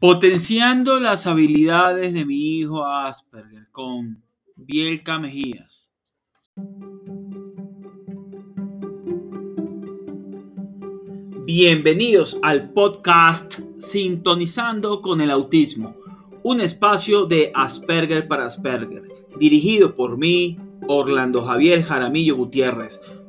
[0.00, 4.24] Potenciando las habilidades de mi hijo Asperger con
[4.56, 5.94] Bielka Mejías.
[11.46, 15.96] Bienvenidos al podcast Sintonizando con el Autismo,
[16.42, 19.04] un espacio de Asperger para Asperger,
[19.38, 20.58] dirigido por mí,
[20.88, 23.00] Orlando Javier Jaramillo Gutiérrez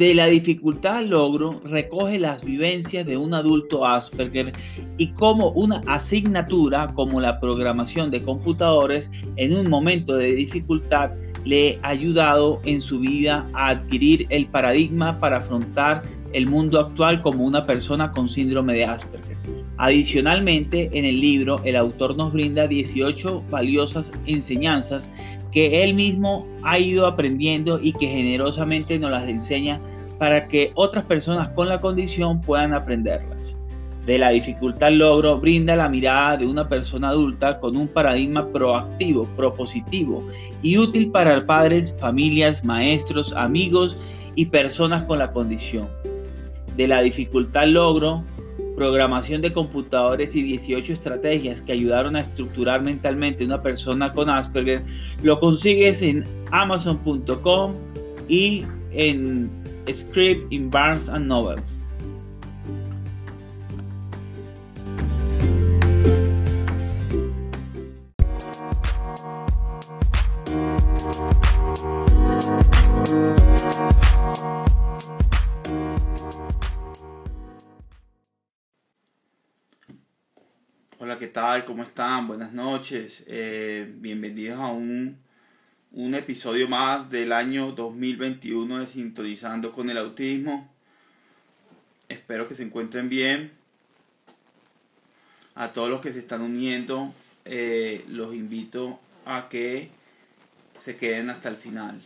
[0.00, 4.50] De la dificultad al logro recoge las vivencias de un adulto Asperger
[4.96, 11.10] y cómo una asignatura como la programación de computadores en un momento de dificultad
[11.44, 17.20] le ha ayudado en su vida a adquirir el paradigma para afrontar el mundo actual
[17.20, 19.36] como una persona con síndrome de Asperger.
[19.76, 25.10] Adicionalmente, en el libro el autor nos brinda 18 valiosas enseñanzas
[25.52, 29.78] que él mismo ha ido aprendiendo y que generosamente nos las enseña
[30.20, 33.56] para que otras personas con la condición puedan aprenderlas.
[34.04, 39.24] De la dificultad logro brinda la mirada de una persona adulta con un paradigma proactivo,
[39.34, 40.28] propositivo
[40.60, 43.96] y útil para padres, familias, maestros, amigos
[44.34, 45.88] y personas con la condición.
[46.76, 48.22] De la dificultad logro
[48.76, 54.82] programación de computadores y 18 estrategias que ayudaron a estructurar mentalmente una persona con Asperger,
[55.22, 57.72] lo consigues en amazon.com
[58.28, 59.59] y en
[59.92, 61.78] Script in Barnes and Novels.
[80.98, 81.64] Hola, ¿qué tal?
[81.64, 82.26] ¿Cómo están?
[82.26, 83.24] Buenas noches.
[83.26, 85.29] Eh, bienvenidos a un
[85.92, 90.68] un episodio más del año 2021 de Sintonizando con el Autismo.
[92.08, 93.50] Espero que se encuentren bien.
[95.56, 97.12] A todos los que se están uniendo,
[97.44, 99.90] eh, los invito a que
[100.74, 102.00] se queden hasta el final.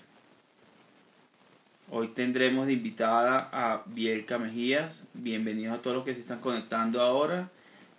[1.90, 5.04] Hoy tendremos de invitada a Bielka Mejías.
[5.12, 7.50] Bienvenidos a todos los que se están conectando ahora.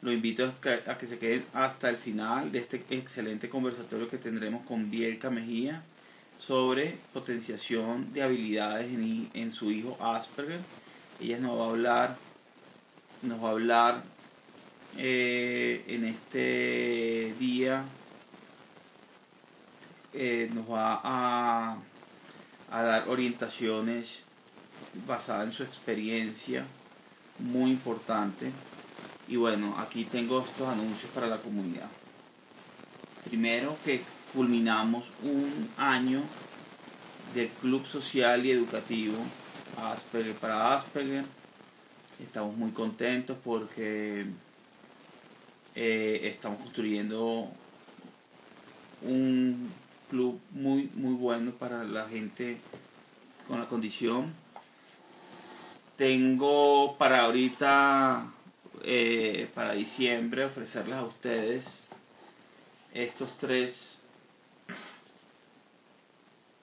[0.05, 0.53] Los invito
[0.85, 5.31] a que se queden hasta el final de este excelente conversatorio que tendremos con Bielka
[5.31, 5.81] Mejía
[6.37, 10.59] sobre potenciación de habilidades en, su hijo Asperger.
[11.19, 12.17] Ella nos va a hablar,
[13.23, 14.03] nos va a hablar
[14.99, 17.83] eh, en este día,
[20.13, 21.77] eh, nos va a,
[22.69, 24.21] a dar orientaciones
[25.07, 26.63] basadas en su experiencia,
[27.39, 28.51] muy importante
[29.27, 31.89] y bueno, aquí tengo estos anuncios para la comunidad.
[33.25, 34.01] Primero que
[34.33, 36.21] culminamos un año
[37.33, 39.15] del Club Social y Educativo
[39.77, 41.25] Asperger para Asperger.
[42.21, 44.25] Estamos muy contentos porque
[45.73, 47.49] eh, estamos construyendo
[49.01, 49.71] un
[50.09, 52.57] club muy muy bueno para la gente
[53.47, 54.33] con la condición.
[55.97, 58.34] Tengo para ahorita
[58.87, 61.85] eh, para diciembre ofrecerles a ustedes
[62.93, 63.97] estos tres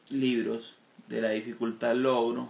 [0.08, 0.76] libros
[1.08, 2.48] de la dificultad logro.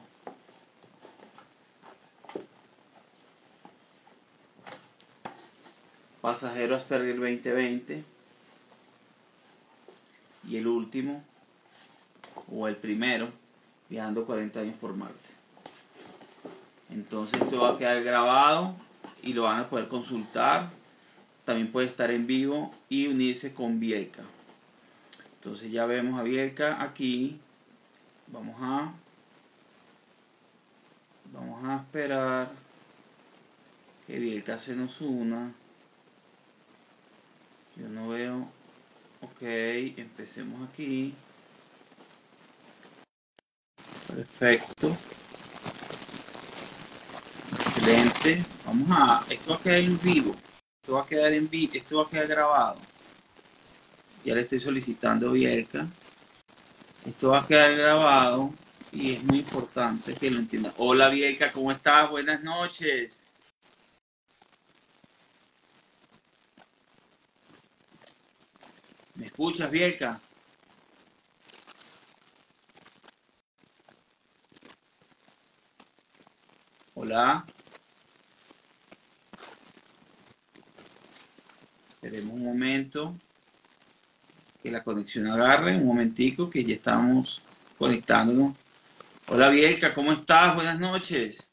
[6.20, 8.04] Pasajero Asperger 2020
[10.48, 11.24] y el último
[12.54, 13.30] o el primero
[13.88, 15.30] viajando 40 años por Marte.
[16.90, 18.76] Entonces esto va a quedar grabado
[19.22, 20.70] y lo van a poder consultar.
[21.44, 24.22] También puede estar en vivo y unirse con Bielka.
[25.34, 27.40] Entonces ya vemos a Bielka aquí.
[28.28, 28.92] Vamos a
[31.32, 32.50] vamos a esperar
[34.06, 35.52] que Bielka se nos una.
[37.76, 38.48] Yo no veo.
[39.22, 41.14] Ok, empecemos aquí.
[44.06, 44.94] Perfecto.
[47.82, 48.44] Excelente.
[48.64, 49.24] Vamos a.
[49.28, 50.36] Esto va a quedar en vivo.
[50.80, 51.72] Esto va a quedar en vivo.
[51.74, 52.76] Esto va a quedar grabado.
[54.24, 55.88] Ya le estoy solicitando a Bielka.
[57.04, 58.54] Esto va a quedar grabado
[58.92, 60.72] y es muy importante que lo entienda.
[60.76, 62.08] Hola Bielka, ¿cómo estás?
[62.08, 63.20] Buenas noches.
[69.16, 70.20] ¿Me escuchas, Bielka?
[76.94, 77.44] Hola.
[82.02, 83.14] Esperemos un momento
[84.60, 87.40] que la conexión agarre, un momentico que ya estamos
[87.78, 88.56] conectándonos.
[89.28, 90.56] Hola Bielka, ¿cómo estás?
[90.56, 91.48] Buenas noches.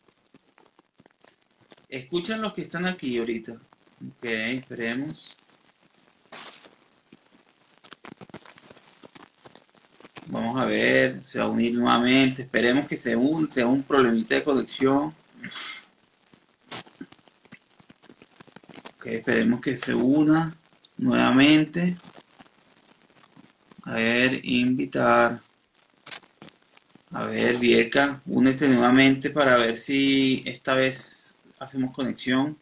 [1.87, 3.51] Escuchan los que están aquí ahorita.
[3.53, 5.37] Ok, esperemos.
[10.25, 12.41] Vamos a ver, se va a unir nuevamente.
[12.41, 15.13] Esperemos que se une, un problemita de conexión.
[19.15, 20.55] Esperemos que se una
[20.97, 21.97] nuevamente.
[23.83, 25.41] A ver, invitar.
[27.11, 32.55] A ver, Vieca, únete nuevamente para ver si esta vez hacemos conexión.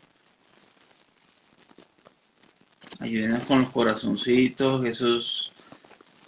[2.99, 5.51] Ayúdenos con los corazoncitos, esos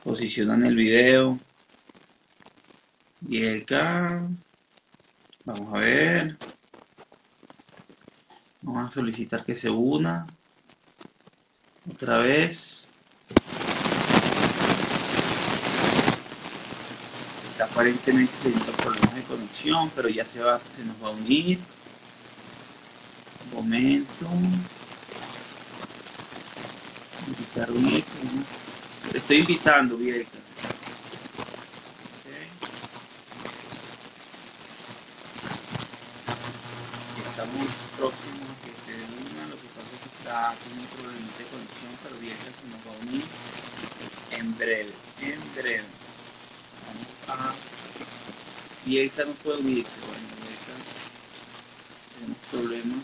[0.03, 1.39] posicionan el video.
[3.21, 4.27] Vieca.
[5.45, 6.37] Vamos a ver.
[8.61, 10.27] Vamos a solicitar que se una.
[11.89, 12.91] Otra vez.
[17.61, 21.59] aparentemente teniendo problemas de conexión, pero ya se va, se nos va a unir.
[23.45, 24.25] Un momento.
[27.27, 28.11] Invitar unirse.
[29.11, 30.37] Te estoy invitando, Vieca.
[37.29, 41.31] Estamos próximos a que se una, lo que pasa es que está con un problema
[41.35, 43.23] de conexión, pero Vieca se nos va a unir
[44.29, 45.87] en breve, en breve.
[47.25, 47.55] Ajá.
[48.85, 49.99] Y esta no puede unirse.
[50.01, 50.73] Bueno, esta
[52.13, 53.03] tenemos problemas.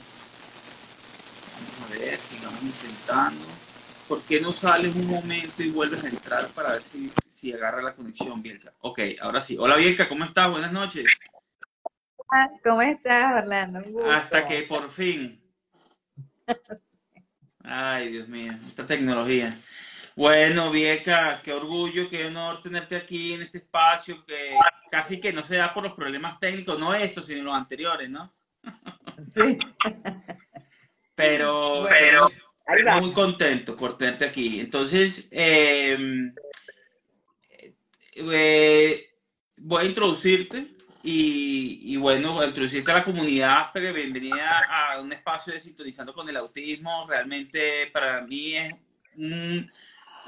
[1.56, 3.57] Vamos a ver, sigamos intentando.
[4.07, 7.81] ¿Por qué no sales un momento y vuelves a entrar para ver si, si agarra
[7.81, 8.71] la conexión, Bielka?
[8.81, 9.57] Ok, ahora sí.
[9.60, 10.51] Hola, Bielka, ¿cómo estás?
[10.51, 11.06] Buenas noches.
[12.63, 13.81] ¿Cómo estás, Orlando?
[14.12, 15.42] Hasta que por fin.
[17.68, 19.58] Ay, Dios mío, esta tecnología.
[20.16, 24.56] Bueno, Vieca, qué orgullo, qué honor tenerte aquí en este espacio que
[24.90, 28.34] casi que no se da por los problemas técnicos, no estos, sino los anteriores, ¿no?
[29.34, 29.58] Sí.
[31.16, 32.30] pero, pero
[33.02, 34.60] muy contento por tenerte aquí.
[34.60, 36.34] Entonces, em,
[38.16, 39.10] eh,
[39.58, 40.75] voy a introducirte
[41.07, 46.36] y, bueno, introducirte a la comunidad, pero bienvenida a un espacio de Sintonizando con el
[46.38, 47.06] Autismo.
[47.07, 48.74] Realmente para mí es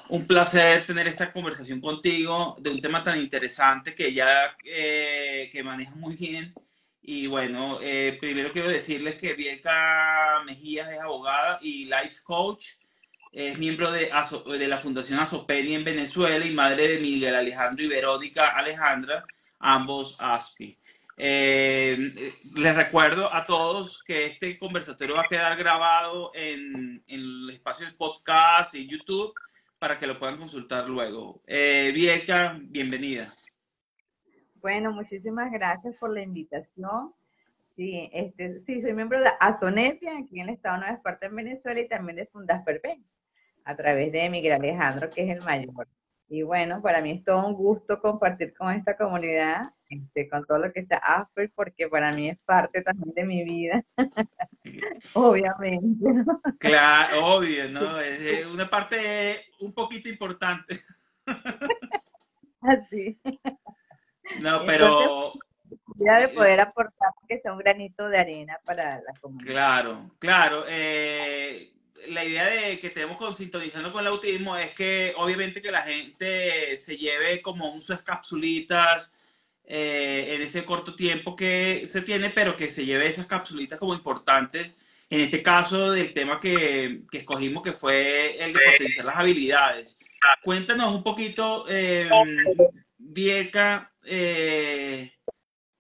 [0.10, 5.64] un placer tener esta conversación contigo de un tema tan interesante que ya eh, que
[5.64, 6.54] manejas muy bien.
[7.02, 12.74] Y bueno, eh, primero quiero decirles que Bielka Mejías es abogada y life coach.
[13.32, 14.12] Es miembro de,
[14.60, 19.26] de la Fundación Asopeni en Venezuela y madre de Miguel Alejandro y Verónica Alejandra,
[19.60, 20.78] ambos ASPI.
[21.20, 21.98] Eh,
[22.56, 27.88] les recuerdo a todos que este conversatorio va a quedar grabado en, en el espacio
[27.88, 29.34] de podcast y YouTube
[29.80, 31.42] para que lo puedan consultar luego.
[31.48, 33.34] Eh, Vieca, bienvenida.
[34.56, 37.14] Bueno, muchísimas gracias por la invitación.
[37.76, 41.36] Sí, este, sí, soy miembro de Azonepia, aquí en el Estado de Nueva Esparta, en
[41.36, 43.06] Venezuela, y también de Fundas Perpen,
[43.66, 45.88] a través de Miguel Alejandro, que es el mayor.
[46.30, 50.60] Y bueno, para mí es todo un gusto compartir con esta comunidad, este, con todo
[50.60, 53.82] lo que sea Asper, porque para mí es parte también de mi vida,
[55.14, 56.06] obviamente.
[56.60, 58.00] Claro, obvio, ¿no?
[58.02, 60.84] Es una parte un poquito importante.
[62.62, 63.20] Así.
[64.42, 65.32] No, pero...
[66.00, 69.52] Ya de poder aportar que sea un granito de arena para la comunidad.
[69.52, 70.64] Claro, claro.
[70.70, 71.74] Eh,
[72.10, 76.78] la idea de que tenemos sintonizando con el autismo es que obviamente que la gente
[76.78, 79.12] se lleve como sus capsulitas
[79.64, 83.94] eh, en ese corto tiempo que se tiene, pero que se lleve esas capsulitas como
[83.94, 84.74] importantes.
[85.10, 89.98] En este caso del tema que, que escogimos, que fue el de potenciar las habilidades.
[90.44, 92.10] Cuéntanos un poquito, eh,
[92.98, 95.14] Vieca, eh,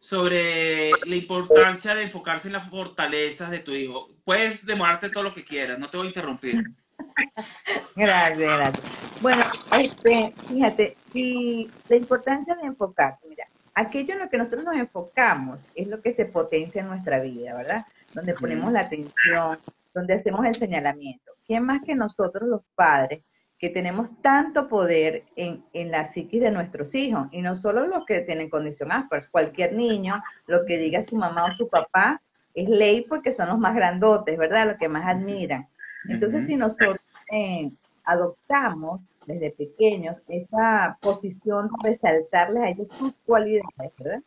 [0.07, 4.07] sobre la importancia de enfocarse en las fortalezas de tu hijo.
[4.23, 6.63] Puedes demorarte todo lo que quieras, no te voy a interrumpir.
[7.95, 8.85] gracias, gracias.
[9.19, 9.43] Bueno,
[9.77, 15.59] este, fíjate, si la importancia de enfocarse, mira, aquello en lo que nosotros nos enfocamos
[15.75, 17.85] es lo que se potencia en nuestra vida, ¿verdad?
[18.13, 19.59] Donde ponemos la atención,
[19.93, 21.33] donde hacemos el señalamiento.
[21.45, 23.23] ¿Quién más que nosotros los padres
[23.59, 28.05] que tenemos tanto poder en, en, la psiquis de nuestros hijos, y no solo los
[28.05, 32.21] que tienen condición Asperger, cualquier niño, lo que diga su mamá o su papá,
[32.53, 34.67] es ley porque son los más grandotes, ¿verdad?
[34.67, 35.67] Los que más admiran.
[36.09, 36.97] Entonces, si nosotros
[37.31, 37.71] eh,
[38.03, 44.23] adoptamos desde pequeños esa posición de resaltarles a ellos sus cualidades, ¿verdad?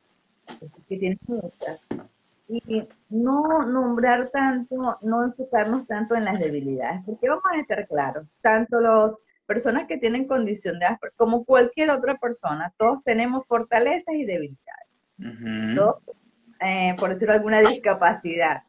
[0.89, 1.81] Que tienen muchas.
[2.51, 8.27] Y no nombrar tanto, no enfocarnos tanto en las debilidades, porque vamos a estar claros,
[8.41, 9.13] tanto las
[9.47, 15.77] personas que tienen condición de Asperger como cualquier otra persona, todos tenemos fortalezas y debilidades.
[15.77, 16.03] todos,
[16.61, 18.63] eh, por decirlo alguna discapacidad.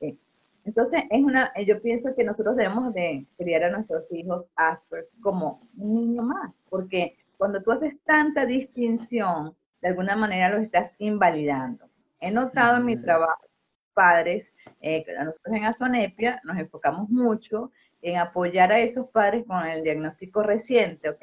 [0.00, 0.16] Eh,
[0.64, 5.60] entonces, es una, yo pienso que nosotros debemos de criar a nuestros hijos Asperger como
[5.76, 9.54] un niño más, porque cuando tú haces tanta distinción,
[9.84, 11.90] de alguna manera los estás invalidando.
[12.18, 13.44] He notado en mi trabajo,
[13.92, 14.50] padres,
[14.80, 20.42] eh, nosotros en Azonepia nos enfocamos mucho en apoyar a esos padres con el diagnóstico
[20.42, 21.22] reciente, ¿ok?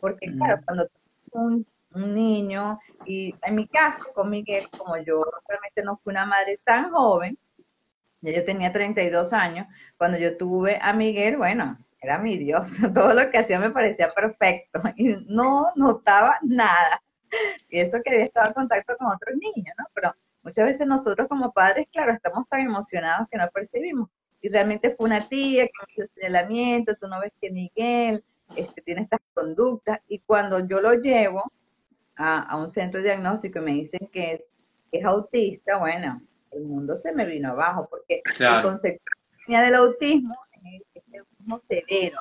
[0.00, 0.88] Porque claro, cuando
[1.32, 6.24] un, un niño, y en mi caso con Miguel, como yo realmente no fui una
[6.24, 7.38] madre tan joven,
[8.22, 9.66] ya yo tenía 32 años,
[9.98, 14.10] cuando yo tuve a Miguel, bueno, era mi Dios, todo lo que hacía me parecía
[14.14, 17.02] perfecto y no notaba nada.
[17.70, 19.84] Y eso que había estado en contacto con otros niños, ¿no?
[19.94, 24.08] Pero muchas veces nosotros como padres, claro, estamos tan emocionados que no percibimos.
[24.40, 28.24] Y realmente fue una tía que me hizo señalamiento, tú no ves que Miguel
[28.56, 30.00] este, tiene estas conductas.
[30.08, 31.50] Y cuando yo lo llevo
[32.16, 34.42] a, un centro de diagnóstico y me dicen que es,
[34.90, 36.20] es autista, bueno,
[36.50, 39.04] el mundo se me vino abajo, porque el concepto
[39.46, 40.34] del autismo
[40.64, 42.18] es el autismo severo,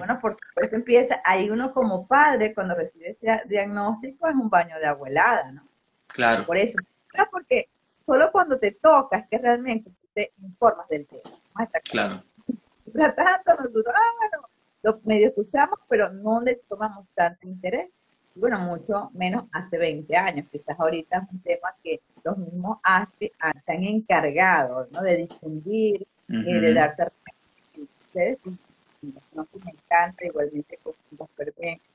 [0.00, 4.78] bueno, por supuesto empieza, ahí uno como padre, cuando recibe ese diagnóstico, es un baño
[4.78, 5.62] de abuelada, ¿no?
[6.06, 6.46] Claro.
[6.46, 6.78] Por eso,
[7.30, 7.68] porque
[8.06, 11.68] solo cuando te toca es que realmente te informas del tema.
[11.90, 12.22] Claro.
[12.94, 14.38] Tratando, nosotros, ah,
[14.84, 17.90] lo medio escuchamos, pero no le tomamos tanto interés.
[18.34, 20.46] Bueno, mucho menos hace 20 años.
[20.50, 23.32] Quizás ahorita es un tema que los mismos ASPI
[23.66, 25.02] se han encargado ¿no?
[25.02, 27.06] de difundir, eh, de darse
[27.76, 28.38] ustedes
[29.02, 31.28] no me encanta, igualmente con los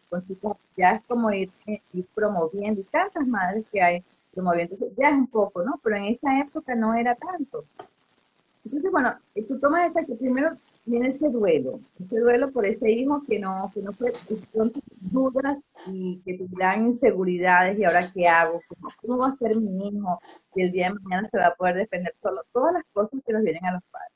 [0.10, 1.52] con ya es como ir,
[1.94, 5.80] ir, promoviendo, y tantas madres que hay promoviendo, ya es un poco, ¿no?
[5.84, 7.66] Pero en esa época no era tanto.
[8.64, 9.16] Entonces, bueno,
[9.48, 13.72] tú tomas esa que primero viene ese duelo, ese duelo por ese hijo que no,
[13.74, 14.14] que no fue,
[14.54, 14.72] son
[15.12, 19.56] dudas y que te dan inseguridades y ahora qué hago, ¿Cómo, ¿Cómo, va a ser
[19.56, 20.20] mi hijo?
[20.54, 23.34] Si el día de mañana se va a poder defender solo, todas las cosas que
[23.34, 24.15] nos vienen a los padres.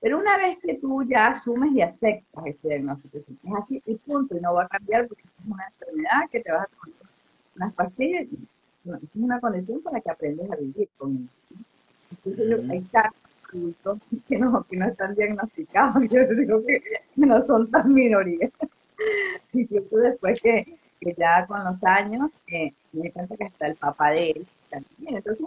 [0.00, 3.24] Pero una vez que tú ya asumes y aceptas ese diagnóstico, es
[3.56, 6.62] así y punto, y no va a cambiar porque es una enfermedad que te vas
[6.62, 7.10] a tomar
[7.56, 11.64] unas pastillas, es una condición para que aprendas a vivir con eso.
[12.10, 13.16] Entonces, yo, hay casos
[13.48, 16.82] adultos que no, que no están diagnosticados, yo digo que
[17.16, 18.52] no son tan minorías.
[19.52, 24.10] Incluso después que, que ya con los años, eh, me cuenta que hasta el papá
[24.10, 25.16] de él también.
[25.16, 25.44] Entonces,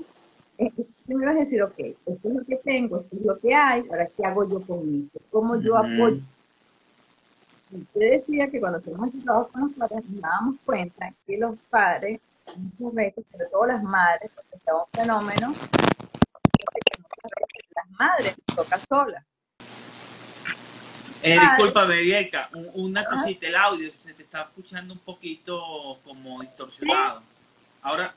[1.05, 4.07] primero es decir, ok, esto es lo que tengo, esto es lo que hay, ahora
[4.15, 6.19] qué hago yo con esto, cómo yo apoyo.
[7.71, 12.19] usted decía que cuando tenemos trabajo con los padres nos dábamos cuenta que los padres,
[12.55, 18.35] muchas veces, sobre todo las madres, porque está un fenómeno, que muchas veces las madres
[18.55, 19.23] tocan solas.
[21.23, 27.21] Eh, disculpa, Vieca, una cosita, el audio se te está escuchando un poquito como distorsionado.
[27.83, 28.15] Ahora,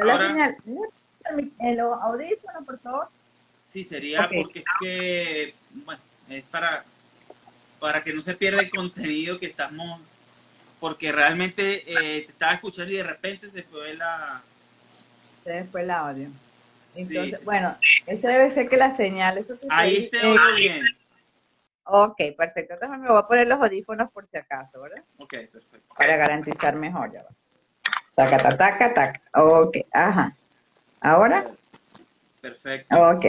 [0.00, 0.54] Ahora,
[1.60, 3.08] el audífono, por favor.
[3.68, 6.84] Sí, sería porque es que, bueno, es para,
[7.78, 10.00] para que no se pierda el contenido que estamos,
[10.80, 14.42] porque realmente eh, te estaba escuchando y de repente se fue la...
[15.44, 16.28] Se fue el audio.
[16.96, 17.68] Entonces, bueno,
[18.06, 19.38] eso debe ser que la señal...
[19.38, 20.84] Eso Ahí te oigo bien.
[21.84, 22.74] Ok, perfecto.
[22.74, 25.04] Entonces me voy a poner los audífonos por si acaso, ¿verdad?
[25.18, 25.94] Ok, perfecto.
[25.96, 27.30] Para garantizar mejor, ya va.
[28.16, 29.20] Taca, taca, taca, taca.
[29.34, 30.34] Ok, ajá.
[31.02, 31.44] ¿Ahora?
[32.40, 32.96] Perfecto.
[32.96, 33.24] Ok.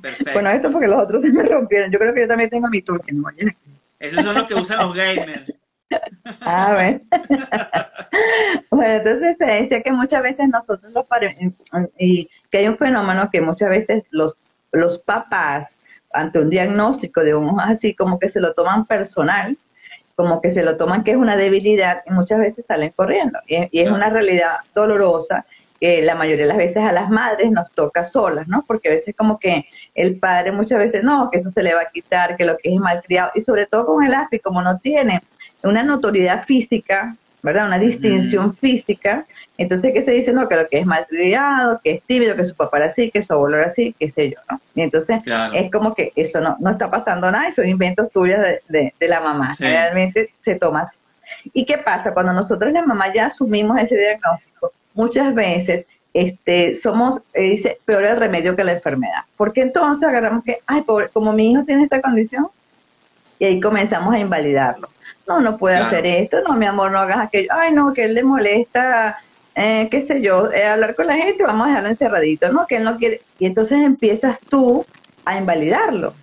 [0.00, 0.32] Perfecto.
[0.32, 1.90] bueno, esto porque los otros se me rompieron.
[1.90, 3.28] Yo creo que yo también tengo mi toque, ¿no?
[3.98, 5.52] Esos son los que usan los gamers.
[6.42, 7.00] Ah, bueno.
[8.70, 11.36] bueno, entonces se decía que muchas veces nosotros los padres,
[11.98, 14.36] y que hay un fenómeno que muchas veces los,
[14.70, 15.80] los papás,
[16.12, 19.58] ante un diagnóstico de un así, como que se lo toman personal
[20.20, 23.38] como que se lo toman que es una debilidad y muchas veces salen corriendo.
[23.46, 25.46] Y, es una realidad dolorosa
[25.80, 28.62] que la mayoría de las veces a las madres nos toca solas, ¿no?
[28.66, 31.80] Porque a veces como que el padre muchas veces no, que eso se le va
[31.80, 34.78] a quitar, que lo que es malcriado, y sobre todo con el ASPI, como no
[34.78, 35.22] tiene
[35.64, 37.66] una notoriedad física, ¿verdad?
[37.66, 39.26] Una distinción física,
[39.62, 40.32] entonces, ¿qué se dice?
[40.32, 43.22] No, que lo que es malcriado, que es tímido, que su papá era así, que
[43.22, 44.58] su abuelo era así, qué sé yo, ¿no?
[44.74, 48.94] Y entonces, es como que eso no, no está pasando nada, son inventos tuyos de,
[49.00, 49.52] la mamá.
[49.58, 50.98] Realmente se toma así.
[51.52, 52.14] ¿Y qué pasa?
[52.14, 58.04] Cuando nosotros la mamá ya asumimos ese diagnóstico, muchas veces este, somos, eh, dice, peor
[58.04, 59.24] el remedio que la enfermedad.
[59.36, 62.48] Porque entonces agarramos que, ay, pobre, como mi hijo tiene esta condición,
[63.38, 64.88] y ahí comenzamos a invalidarlo.
[65.28, 68.14] No, no puede hacer esto, no, mi amor, no hagas aquello, ay, no, que él
[68.14, 69.18] le molesta
[69.60, 72.66] eh, qué sé yo, eh, hablar con la gente, vamos a dejarlo encerradito, ¿no?
[72.66, 73.20] Que él no quiere.
[73.38, 74.86] Y entonces empiezas tú
[75.24, 76.14] a invalidarlo.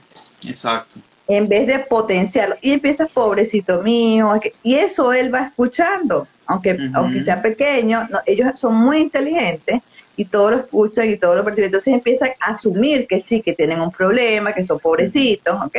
[0.44, 1.00] Exacto.
[1.28, 2.56] En vez de potenciarlo.
[2.62, 4.34] Y empiezas, pobrecito mío.
[4.64, 8.08] Y eso él va escuchando, aunque, aunque sea pequeño.
[8.26, 9.82] ellos son muy inteligentes
[10.16, 11.68] y todo lo escuchan y todo lo perciben.
[11.68, 15.78] Entonces empiezan a asumir que sí, que tienen un problema, que son pobrecitos, ¿ok?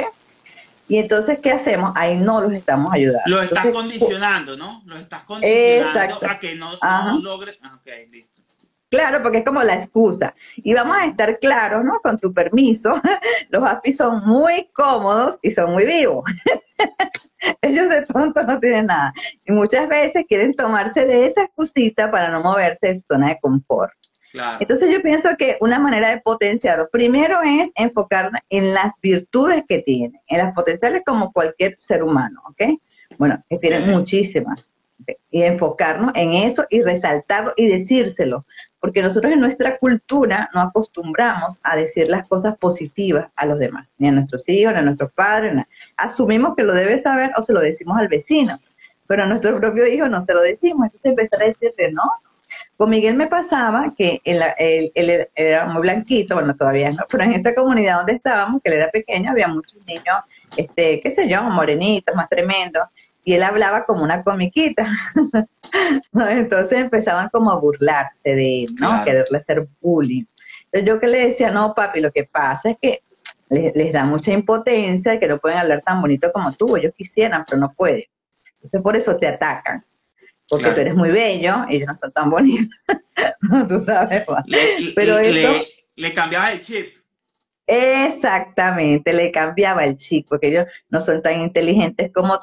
[0.89, 1.93] Y entonces, ¿qué hacemos?
[1.95, 3.23] Ahí no los estamos ayudando.
[3.27, 4.83] Los estás condicionando, ¿no?
[4.87, 7.57] Los estás condicionando a que no, no logren.
[7.63, 8.43] Ah, ok, listo.
[8.91, 10.35] Claro, porque es como la excusa.
[10.57, 12.01] Y vamos a estar claros, ¿no?
[12.01, 13.01] Con tu permiso,
[13.51, 16.25] los APIs son muy cómodos y son muy vivos.
[17.63, 19.13] Ellos de tonto no tienen nada.
[19.45, 23.39] Y muchas veces quieren tomarse de esa excusita para no moverse de su zona de
[23.41, 23.93] confort.
[24.61, 29.81] Entonces yo pienso que una manera de potenciarlo, primero es enfocar en las virtudes que
[29.81, 32.79] tiene, en las potenciales como cualquier ser humano, ¿ok?
[33.17, 34.71] Bueno, que tiene muchísimas.
[35.31, 38.45] Y enfocarnos en eso y resaltarlo y decírselo.
[38.81, 43.89] Porque nosotros en nuestra cultura no acostumbramos a decir las cosas positivas a los demás,
[43.97, 45.55] ni a nuestros hijos, ni a nuestros padres.
[45.97, 48.59] Asumimos que lo debe saber o se lo decimos al vecino,
[49.07, 50.87] pero a nuestro propio hijo no se lo decimos.
[50.87, 52.05] Entonces empezar a decirle, no,
[52.79, 57.53] con Miguel me pasaba que él, era muy blanquito, bueno, todavía no, pero en esa
[57.53, 60.17] comunidad donde estábamos, que él era pequeño, había muchos niños,
[60.57, 62.85] este, qué sé yo, morenitos, más tremendos,
[63.25, 64.93] y él hablaba como una comiquita.
[66.15, 69.05] Entonces empezaban como a burlarse de él, ¿no?
[69.05, 70.25] Quererle hacer bullying.
[70.67, 73.03] Entonces yo que le decía, no, papi, lo que pasa es que
[73.49, 76.93] les, les da mucha impotencia y que no pueden hablar tan bonito como tú, ellos
[76.97, 78.05] quisieran, pero no pueden.
[78.53, 79.85] Entonces por eso te atacan
[80.49, 82.69] porque tú eres muy bello y ellos no son tan bonitos.
[83.69, 86.97] tú sabes, le, Pero le, le, cambiaba el chip.
[87.67, 92.41] Exactamente, le cambiaba el chip, porque ellos no son tan inteligentes como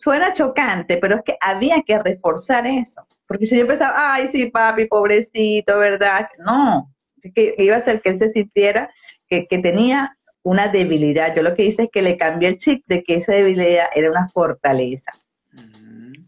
[0.00, 3.04] Suena chocante, pero es que había que reforzar eso.
[3.26, 6.28] Porque si yo empezaba, ay, sí, papi, pobrecito, ¿verdad?
[6.38, 6.94] No,
[7.34, 8.94] que iba a ser que él se sintiera
[9.26, 11.34] que, que tenía una debilidad.
[11.34, 14.08] Yo lo que hice es que le cambié el chip de que esa debilidad era
[14.08, 15.10] una fortaleza.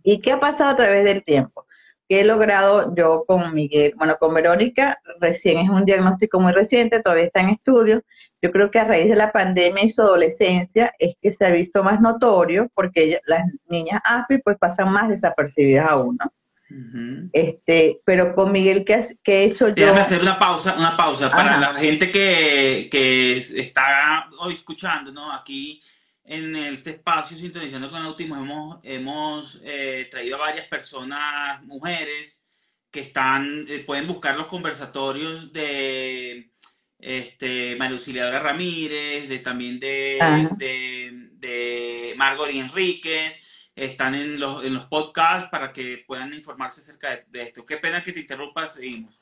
[0.03, 1.67] ¿Y qué ha pasado a través del tiempo?
[2.09, 7.03] Que he logrado yo con Miguel, bueno, con Verónica, recién es un diagnóstico muy reciente,
[7.03, 8.03] todavía está en estudio.
[8.43, 11.51] Yo creo que a raíz de la pandemia y su adolescencia es que se ha
[11.51, 16.33] visto más notorio porque las niñas AFI pues pasan más desapercibidas a uno.
[17.33, 19.75] Este, pero con Miguel, ¿qué, he hecho yo?
[19.75, 25.33] Déjame hacer una pausa, una pausa para la gente que, que está hoy escuchando, ¿no?
[25.33, 25.81] Aquí
[26.31, 32.45] en este espacio Sintonizando con Autismo hemos, hemos eh, traído a varias personas, mujeres,
[32.91, 36.53] que están, eh, pueden buscar los conversatorios de
[36.99, 44.75] este, María Auxiliadora Ramírez, de también de, de, de, Margot Enríquez, están en los, en
[44.75, 47.67] los podcasts para que puedan informarse acerca de, de esto.
[47.67, 49.20] Qué pena que te interrumpa, seguimos.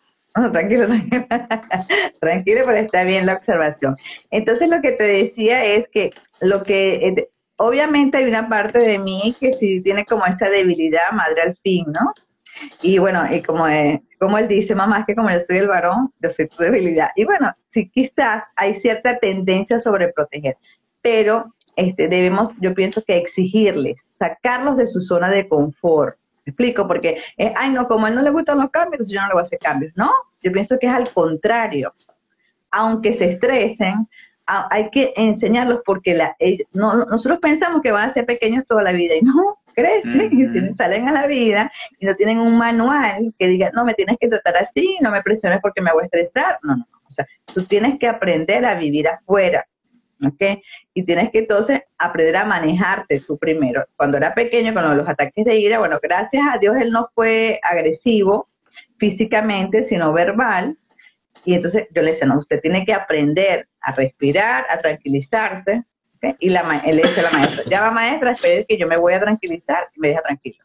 [0.52, 1.26] Tranquilo, tranquilo.
[2.20, 3.96] tranquilo, pero está bien la observación.
[4.30, 6.10] Entonces lo que te decía es que
[6.40, 11.12] lo que eh, obviamente hay una parte de mí que sí tiene como esa debilidad
[11.12, 12.12] madre al fin, ¿no?
[12.82, 15.68] Y bueno, y como, eh, como él dice, mamá, es que como yo soy el
[15.68, 17.10] varón, yo soy tu debilidad.
[17.14, 20.56] Y bueno, sí, quizás hay cierta tendencia sobre proteger,
[21.00, 26.17] pero este, debemos, yo pienso que exigirles, sacarlos de su zona de confort,
[26.50, 26.86] explico?
[26.86, 29.34] Porque, eh, ay, no, como a él no le gustan los cambios, yo no le
[29.34, 29.92] voy a hacer cambios.
[29.96, 31.94] No, yo pienso que es al contrario.
[32.70, 34.08] Aunque se estresen,
[34.46, 36.36] hay que enseñarlos porque la,
[36.72, 41.08] nosotros pensamos que van a ser pequeños toda la vida y no, crecen y salen
[41.08, 44.56] a la vida y no tienen un manual que diga, no, me tienes que tratar
[44.56, 46.58] así, no me presiones porque me voy a estresar.
[46.62, 46.98] No, no, no.
[47.06, 49.66] O sea, tú tienes que aprender a vivir afuera.
[50.26, 50.60] ¿ok?
[50.94, 53.84] Y tienes que entonces aprender a manejarte tú primero.
[53.96, 57.60] Cuando era pequeño, con los ataques de ira, bueno, gracias a Dios él no fue
[57.62, 58.48] agresivo
[58.98, 60.76] físicamente, sino verbal.
[61.44, 65.84] Y entonces yo le decía, no, usted tiene que aprender a respirar, a tranquilizarse.
[66.40, 68.96] Y la, él le dice a la maestra, ya va maestra, espere que yo me
[68.96, 70.64] voy a tranquilizar y me deja tranquilo.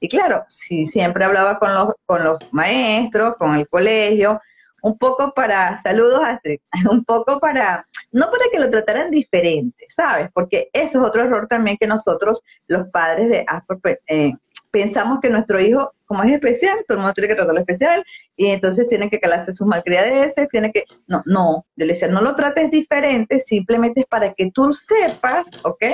[0.00, 4.40] Y claro, si siempre hablaba con los, con los maestros, con el colegio,
[4.82, 10.30] un poco para, saludos Astrid, un poco para, no para que lo trataran diferente, ¿sabes?
[10.32, 14.32] Porque eso es otro error también que nosotros, los padres de Asper, eh,
[14.70, 18.04] pensamos que nuestro hijo, como es especial, todo el mundo tiene que tratarlo especial,
[18.36, 22.22] y entonces tiene que calarse sus malcriadeces, tiene que, no, no, yo le decía, no
[22.22, 25.84] lo trates diferente, simplemente es para que tú sepas, ¿ok?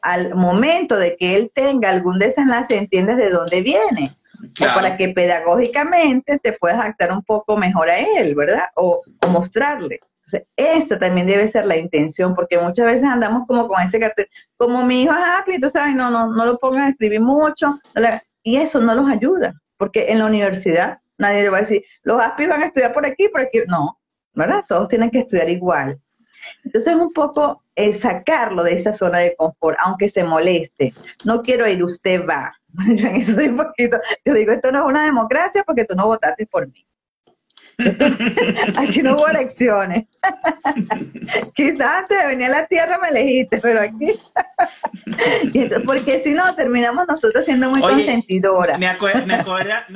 [0.00, 4.16] Al momento de que él tenga algún desenlace, entiendas de dónde viene
[4.60, 8.64] o para que pedagógicamente te puedas actar un poco mejor a él, ¿verdad?
[8.74, 10.00] O, mostrarle.
[10.24, 14.28] Entonces, esa también debe ser la intención, porque muchas veces andamos como con ese cartel,
[14.56, 17.78] como mi hijo es apli, entonces, ay, no, no, no lo pongan a escribir mucho,
[18.42, 22.20] y eso no los ayuda, porque en la universidad nadie le va a decir, los
[22.20, 23.60] ASPI van a estudiar por aquí, por aquí.
[23.66, 23.98] No,
[24.34, 24.64] ¿verdad?
[24.68, 25.98] Todos tienen que estudiar igual.
[26.64, 27.62] Entonces, un poco
[27.98, 30.92] sacarlo de esa zona de confort, aunque se moleste.
[31.24, 32.52] No quiero ir, usted va.
[32.96, 33.98] Yo en eso un poquito.
[34.24, 36.86] Yo digo, esto no es una democracia porque tú no votaste por mí.
[38.76, 40.06] aquí no hubo elecciones.
[41.54, 44.18] Quizás antes de venir a la tierra me elegiste, pero aquí.
[45.86, 48.78] porque si no, terminamos nosotros siendo muy consentidoras.
[48.78, 49.86] Me, acuerda,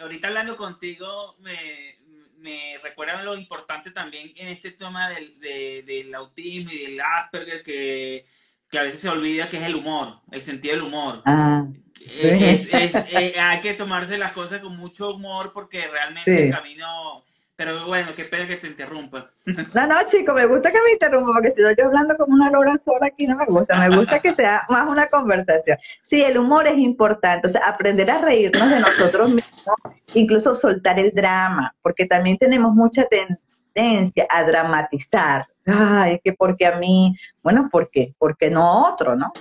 [0.00, 1.96] ahorita hablando contigo, me,
[2.38, 8.26] me recuerdan lo importante también en este tema del, del autismo y del Asperger, que,
[8.72, 11.22] que, a veces se olvida que es el humor, el sentido del humor.
[11.26, 11.66] Ah.
[12.00, 12.68] Eh,
[13.12, 17.22] eh, hay que tomarse las cosas con mucho humor porque realmente el camino...
[17.54, 19.30] Pero bueno, qué pena que te interrumpa.
[19.74, 22.50] No, no, chico, me gusta que me interrumpa porque si no yo hablando como una
[22.50, 23.88] lora sola aquí no me gusta.
[23.88, 25.76] Me gusta que sea más una conversación.
[26.00, 29.76] Sí, el humor es importante, o sea, aprender a reírnos de nosotros mismos,
[30.14, 35.46] incluso soltar el drama, porque también tenemos mucha tendencia a dramatizar.
[35.66, 38.14] Ay, que porque a mí, bueno, ¿por qué?
[38.18, 39.32] Porque no otro, ¿no?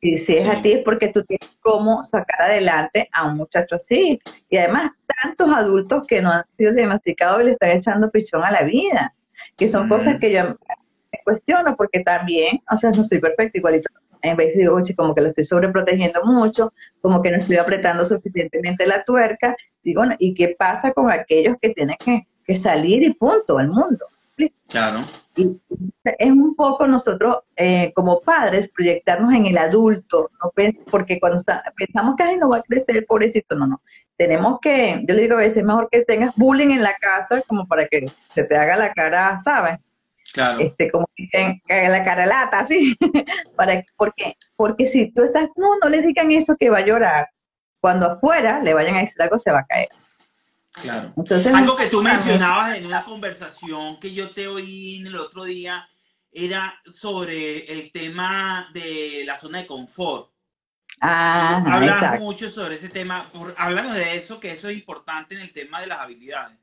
[0.00, 3.76] Y si es a ti es porque tú tienes cómo sacar adelante a un muchacho
[3.76, 4.20] así.
[4.50, 4.92] Y además,
[5.22, 9.14] tantos adultos que no han sido diagnosticados y le están echando pichón a la vida,
[9.56, 13.88] que son cosas que yo me cuestiono porque también, o sea, no soy perfecto igualito.
[14.20, 17.56] En vez de digo, oye, como que lo estoy sobreprotegiendo mucho, como que no estoy
[17.56, 23.02] apretando suficientemente la tuerca, digo, ¿y qué pasa con aquellos que tienen que, que salir
[23.02, 24.04] y punto al mundo?
[24.68, 25.00] Claro.
[25.36, 25.60] Y
[26.04, 30.52] es un poco nosotros eh, como padres proyectarnos en el adulto, ¿no?
[30.90, 31.42] porque cuando
[31.76, 33.82] pensamos que Ay, no va a crecer, pobrecito, no, no.
[34.16, 37.42] Tenemos que, yo le digo a veces, es mejor que tengas bullying en la casa
[37.46, 39.78] como para que se te haga la cara, ¿sabes?
[40.32, 40.60] Claro.
[40.60, 42.96] Este, como que la cara lata, ¿sí?
[43.56, 47.28] para, porque, porque si tú estás, no, no le digan eso que va a llorar.
[47.80, 49.88] Cuando afuera le vayan a decir algo, se va a caer.
[50.74, 51.14] Claro.
[51.54, 55.88] Algo que tú mencionabas en una conversación que yo te oí en el otro día
[56.32, 60.32] era sobre el tema de la zona de confort.
[61.00, 63.30] Ah, Hablas mucho sobre ese tema.
[63.56, 66.58] Háblanos de eso, que eso es importante en el tema de las habilidades.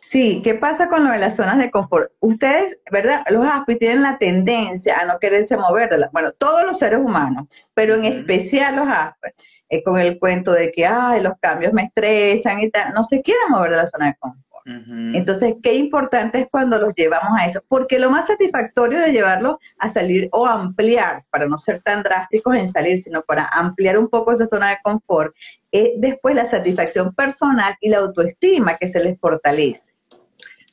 [0.00, 2.12] Sí, ¿qué pasa con lo de las zonas de confort?
[2.20, 3.24] Ustedes, ¿verdad?
[3.28, 5.88] Los ASPI tienen la tendencia a no quererse mover.
[5.88, 9.30] De la, bueno, todos los seres humanos, pero en especial los ASPI
[9.70, 13.22] eh, con el cuento de que, ay, los cambios me estresan y tal, no se
[13.22, 14.50] quieren mover de la zona de confort.
[14.66, 19.56] Entonces, qué importante es cuando los llevamos a eso, porque lo más satisfactorio de llevarlos
[19.78, 24.08] a salir o ampliar, para no ser tan drásticos en salir, sino para ampliar un
[24.08, 25.34] poco esa zona de confort,
[25.72, 29.92] es después la satisfacción personal y la autoestima que se les fortalece.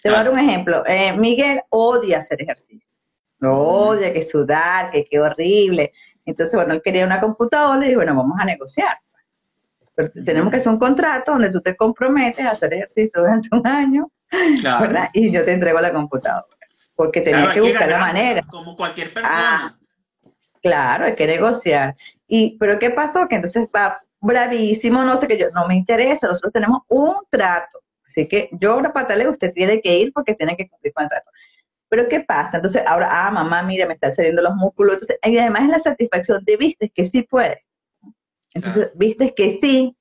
[0.03, 0.83] Te voy a dar un ejemplo.
[0.85, 2.89] Eh, Miguel odia hacer ejercicio.
[3.41, 5.93] odia, que sudar, que qué horrible.
[6.31, 8.97] Entonces, bueno, él quería una computadora y bueno, vamos a negociar.
[9.95, 13.65] Pero tenemos que hacer un contrato donde tú te comprometes a hacer ejercicio durante un
[13.65, 14.11] año,
[14.61, 15.09] ¿verdad?
[15.13, 16.45] Y yo te entrego la computadora.
[16.95, 18.41] Porque tenés que buscar la manera.
[18.43, 19.35] Como cualquier persona.
[19.35, 19.77] Ah,
[20.61, 21.95] claro, hay que negociar.
[22.27, 23.27] Y, pero ¿qué pasó?
[23.27, 27.79] Que entonces va bravísimo, no sé qué, yo, no me interesa, nosotros tenemos un trato.
[28.05, 31.09] Así que yo ahora patale, usted tiene que ir porque tiene que cumplir con el
[31.09, 31.29] trato.
[31.89, 32.57] Pero ¿qué pasa?
[32.57, 34.95] Entonces ahora, ah, mamá, mira, me están saliendo los músculos.
[34.95, 37.59] Entonces, y además es la satisfacción de viste que sí puedes.
[38.53, 39.95] Entonces, viste que sí,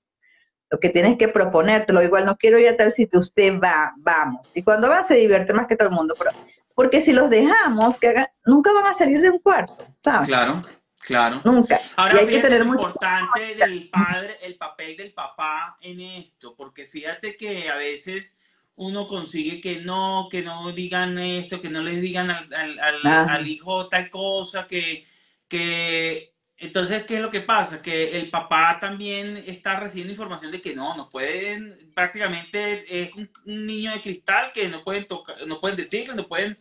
[0.71, 4.51] lo que tienes que proponértelo, igual no quiero ir a tal sitio, usted va, vamos.
[4.55, 6.15] Y cuando va se divierte más que todo el mundo.
[6.19, 6.31] Pero,
[6.75, 10.29] porque si los dejamos, que hagan, nunca van a salir de un cuarto, ¿sabes?
[10.29, 10.63] Claro,
[11.01, 11.41] claro.
[11.45, 11.79] Nunca.
[11.97, 16.87] Ahora, hay que tener lo importante del padre, el papel del papá en esto, porque
[16.87, 18.39] fíjate que a veces
[18.77, 23.89] uno consigue que no, que no digan esto, que no les digan al, al, hijo
[23.89, 25.07] tal cosa, que,
[25.49, 27.83] que entonces, ¿qué es lo que pasa?
[27.83, 33.31] Que el papá también está recibiendo información de que no, no pueden, prácticamente es un,
[33.45, 36.59] niño de cristal que no pueden tocar, no pueden decirlo, no pueden.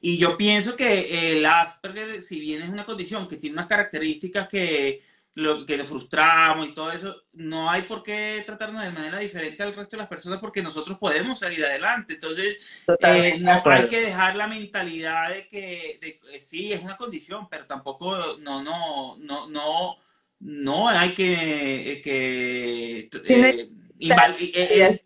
[0.00, 4.48] Y yo pienso que el Asperger, si bien es una condición que tiene unas características
[4.48, 5.02] que
[5.34, 9.62] lo que nos frustramos y todo eso, no hay por qué tratarnos de manera diferente
[9.62, 12.14] al resto de las personas porque nosotros podemos salir adelante.
[12.14, 12.56] Entonces,
[13.00, 17.66] eh, no hay que dejar la mentalidad de que eh, sí, es una condición, pero
[17.66, 19.96] tampoco no, no, no, no,
[20.40, 23.08] no hay que, eh, que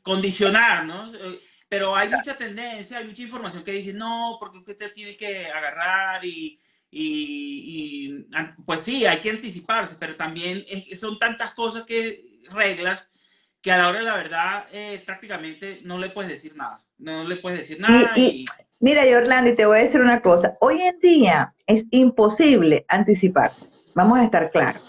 [0.02, 1.12] condicionar, ¿no?
[1.68, 6.24] Pero hay mucha tendencia, hay mucha información que dice, no, porque usted tiene que agarrar
[6.24, 6.60] y
[6.94, 8.26] y,
[8.66, 10.62] pues sí, hay que anticiparse, pero también
[10.94, 13.08] son tantas cosas que, reglas,
[13.62, 16.84] que a la hora de la verdad eh, prácticamente no le puedes decir nada.
[16.98, 18.12] No le puedes decir nada.
[18.16, 18.44] Y,
[18.82, 20.56] Mira, Orlando, te voy a decir una cosa.
[20.60, 23.66] Hoy en día es imposible anticiparse.
[23.94, 24.82] Vamos a estar claros.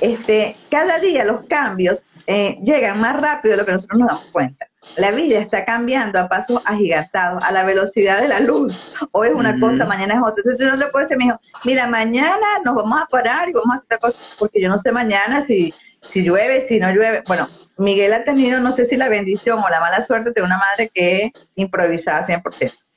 [0.00, 4.30] Este, cada día los cambios eh, llegan más rápido de lo que nosotros nos damos
[4.32, 4.67] cuenta.
[4.96, 8.94] La vida está cambiando a pasos agigantados, a la velocidad de la luz.
[9.12, 10.42] Hoy es una cosa, mañana es otra.
[10.44, 13.70] Entonces yo no le puedo decir, hijo, mira, mañana nos vamos a parar y vamos
[13.70, 15.72] a hacer esta cosa, porque yo no sé mañana si,
[16.02, 17.22] si llueve, si no llueve.
[17.26, 20.58] Bueno, Miguel ha tenido, no sé si la bendición o la mala suerte de una
[20.58, 22.87] madre que es improvisada 100%.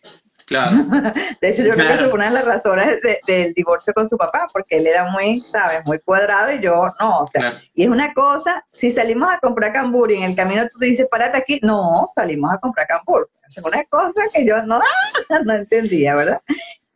[0.51, 0.83] Claro.
[1.41, 4.47] De hecho, yo creo que fue una de las razones del divorcio con su papá,
[4.51, 5.79] porque él era muy, ¿sabes?
[5.85, 9.71] Muy cuadrado y yo no, o sea, y es una cosa, si salimos a comprar
[9.71, 13.29] cambur y en el camino tú dices, párate aquí, no, salimos a comprar cambur.
[13.47, 14.81] Es una cosa que yo no,
[15.45, 16.41] no entendía, ¿verdad?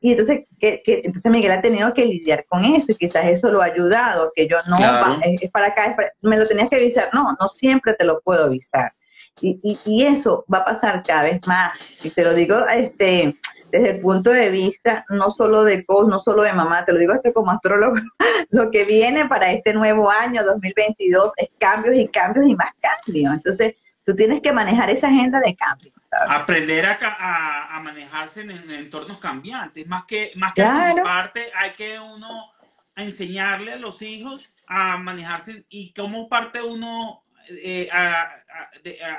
[0.01, 3.61] Y entonces, que, entonces Miguel ha tenido que lidiar con eso y quizás eso lo
[3.61, 4.77] ha ayudado, que yo no,
[5.23, 8.91] es, para acá, me lo tenías que avisar, no, no siempre te lo puedo avisar.
[9.41, 11.77] Y, y, eso va a pasar cada vez más.
[12.03, 13.35] Y te lo digo este,
[13.71, 16.99] desde el punto de vista no solo de coach, no solo de mamá, te lo
[16.99, 17.97] digo hasta como astrólogo,
[18.49, 23.33] lo que viene para este nuevo año 2022 es cambios y cambios y más cambios.
[23.33, 25.91] Entonces, tú tienes que manejar esa agenda de cambio.
[26.29, 30.63] Aprender a, a, manejarse en, entornos cambiantes, más que, más que
[31.03, 32.51] parte hay que uno
[32.95, 38.43] enseñarle a los hijos a manejarse y cómo parte uno eh, a,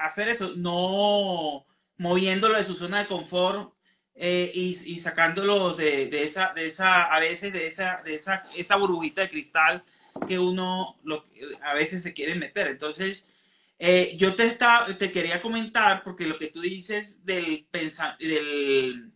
[0.02, 1.66] hacer eso, no
[1.98, 3.72] moviéndolo de su zona de confort
[4.14, 9.22] eh, y, sacándolo de, esa, de esa, a veces de esa, de esa, esa burbujita
[9.22, 9.84] de cristal
[10.26, 11.24] que uno lo,
[11.62, 12.68] a veces se quiere meter.
[12.68, 13.24] Entonces,
[13.78, 14.56] eh, yo te,
[14.98, 17.66] te quería comentar, porque lo que tú dices del,
[18.18, 19.12] del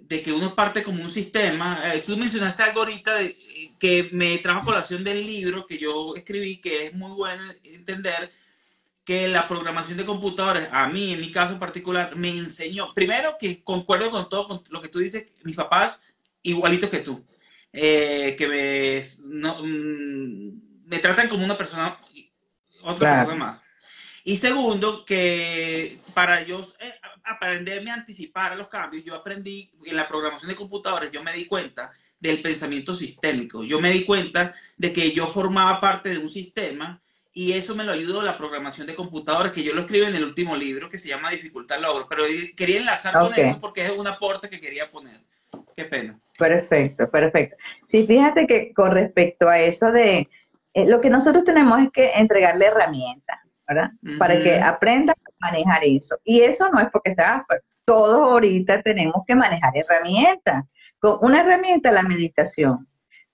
[0.00, 1.82] de que uno parte como un sistema.
[2.04, 3.36] tú mencionaste algo ahorita de,
[3.78, 8.32] que me trajo colación del libro que yo escribí, que es muy bueno entender
[9.04, 13.36] que la programación de computadores, a mí, en mi caso en particular, me enseñó, primero
[13.38, 16.02] que concuerdo con todo lo que tú dices, mis papás
[16.42, 17.24] igualitos que tú,
[17.72, 19.00] eh, que me,
[19.62, 21.98] mm, me tratan como una persona,
[22.82, 23.60] otra persona más.
[24.24, 26.94] Y segundo, que para yo eh,
[27.30, 31.32] aprenderme a anticipar a los cambios, yo aprendí en la programación de computadores, yo me
[31.32, 33.64] di cuenta del pensamiento sistémico.
[33.64, 37.00] Yo me di cuenta de que yo formaba parte de un sistema
[37.32, 40.24] y eso me lo ayudó la programación de computadores, que yo lo escribo en el
[40.24, 42.24] último libro que se llama Dificultad Logro, pero
[42.56, 45.20] quería enlazar con eso porque es un aporte que quería poner.
[45.76, 46.18] Qué pena.
[46.36, 47.56] Perfecto, perfecto.
[47.86, 50.28] Sí, fíjate que con respecto a eso de
[50.74, 53.90] eh, lo que nosotros tenemos es que entregarle herramientas, ¿verdad?
[54.18, 56.18] Para que aprenda a manejar eso.
[56.24, 57.44] Y eso no es porque sea,
[57.84, 60.64] todos ahorita tenemos que manejar herramientas.
[60.98, 62.86] Con una herramienta, la meditación.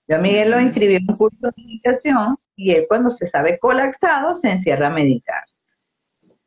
[0.07, 3.57] Yo a Miguel lo inscribí en un curso de meditación y él cuando se sabe
[3.59, 5.43] colapsado se encierra a meditar.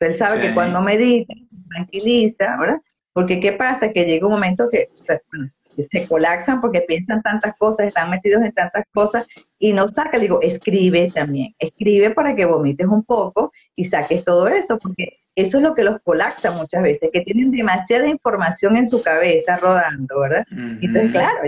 [0.00, 1.34] Él sabe que cuando medita,
[1.70, 2.80] tranquiliza, ¿verdad?
[3.12, 3.92] Porque ¿qué pasa?
[3.92, 8.84] Que llega un momento que se colapsan porque piensan tantas cosas, están metidos en tantas
[8.92, 9.26] cosas
[9.58, 10.16] y no saca.
[10.16, 15.18] Le digo, escribe también, escribe para que vomites un poco y saques todo eso, porque
[15.38, 19.56] eso es lo que los colapsa muchas veces, que tienen demasiada información en su cabeza
[19.56, 20.44] rodando, ¿verdad?
[20.50, 21.38] Entonces, claro,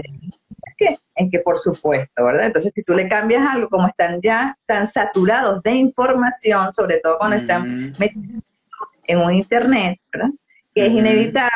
[1.16, 2.46] es que por supuesto, ¿verdad?
[2.46, 7.18] Entonces, si tú le cambias algo, como están ya tan saturados de información, sobre todo
[7.18, 8.44] cuando están metidos
[9.08, 10.30] en un internet, ¿verdad?
[10.72, 11.50] Que es inevitable.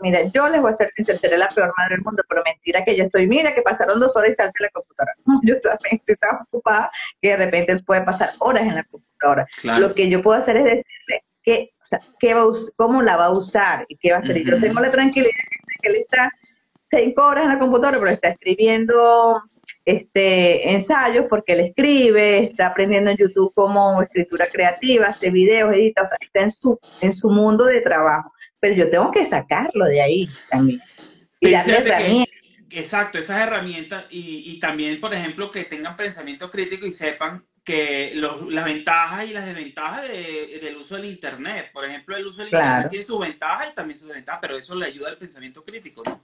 [0.00, 2.84] Mira, yo les voy a ser sincera, seré la peor madre del mundo, pero mentira
[2.84, 5.14] que yo estoy, mira que pasaron dos horas y salte la computadora.
[5.42, 9.46] Yo estoy tan ocupada que de repente puede pasar horas en la computadora.
[9.80, 13.26] Lo que yo puedo hacer es decirle que, o sea, qué va cómo la va
[13.26, 14.44] a usar y qué va a hacer.
[14.44, 15.30] Yo tengo la tranquilidad
[15.80, 16.30] que él está
[16.90, 19.42] cinco horas en la computadora, pero está escribiendo
[19.84, 26.02] este, ensayos porque él escribe, está aprendiendo en YouTube como escritura creativa, hace videos, edita,
[26.02, 28.32] o sea, está en su, en su mundo de trabajo.
[28.60, 30.80] Pero yo tengo que sacarlo de ahí también.
[31.40, 31.54] Y
[32.78, 38.12] exacto, esas herramientas y, y, también, por ejemplo, que tengan pensamiento crítico y sepan que
[38.14, 41.70] los, las ventajas y las desventajas de, del uso del Internet.
[41.72, 44.74] Por ejemplo, el uso del Internet tiene sus ventajas y también sus desventajas, pero eso
[44.74, 46.02] le ayuda al pensamiento crítico.
[46.04, 46.20] ¿no?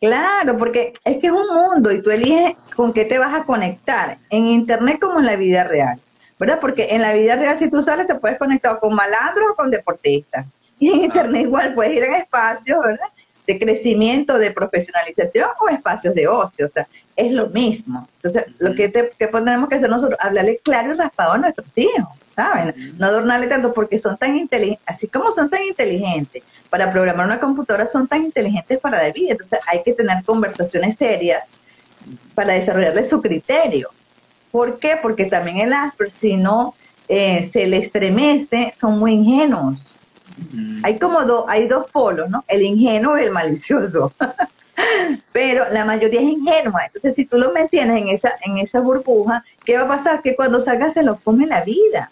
[0.00, 3.44] Claro, porque es que es un mundo y tú eliges con qué te vas a
[3.44, 6.00] conectar, en internet como en la vida real,
[6.38, 6.58] ¿verdad?
[6.58, 9.70] Porque en la vida real si tú sales te puedes conectar con malandros o con
[9.70, 10.46] deportistas.
[10.78, 13.08] Y en internet igual puedes ir en espacios, ¿verdad?
[13.46, 16.88] De crecimiento, de profesionalización o espacios de ocio, o sea,
[17.20, 18.08] es lo mismo.
[18.16, 21.76] Entonces, lo que, te, que tenemos que hacer nosotros, hablarle claro y raspado a nuestros
[21.76, 22.94] hijos, ¿saben?
[22.98, 27.38] No adornarle tanto porque son tan inteligentes, así como son tan inteligentes, para programar una
[27.38, 29.32] computadora son tan inteligentes para la vida.
[29.32, 31.48] Entonces hay que tener conversaciones serias
[32.34, 33.90] para desarrollarle su criterio.
[34.50, 34.98] ¿Por qué?
[35.00, 36.74] Porque también el Asper, si no
[37.08, 39.84] eh, se le estremece, son muy ingenuos.
[40.82, 42.44] Hay como dos, hay dos polos, ¿no?
[42.48, 44.12] El ingenuo y el malicioso.
[45.32, 46.86] Pero la mayoría es ingenua.
[46.86, 50.22] Entonces, si tú lo mantienes en esa, en esa burbuja, ¿qué va a pasar?
[50.22, 52.10] Que cuando salgas se lo come la vida.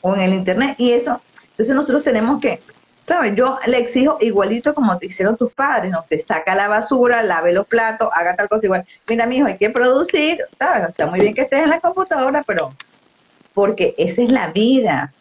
[0.00, 0.74] O en el internet.
[0.78, 1.20] Y eso,
[1.50, 2.60] entonces nosotros tenemos que,
[3.06, 3.34] ¿sabes?
[3.36, 6.04] Yo le exijo igualito como te hicieron tus padres, ¿no?
[6.08, 8.86] Te saca la basura, lave los platos, haga tal cosa igual.
[9.08, 10.88] Mira, mi hijo, hay que producir, ¿sabes?
[10.88, 12.72] Está muy bien que estés en la computadora, pero
[13.52, 15.12] porque esa es la vida.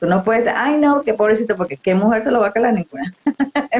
[0.00, 2.74] Tú no puedes, ay no, qué pobrecito, porque qué mujer se lo va a calar
[2.74, 3.12] ninguna.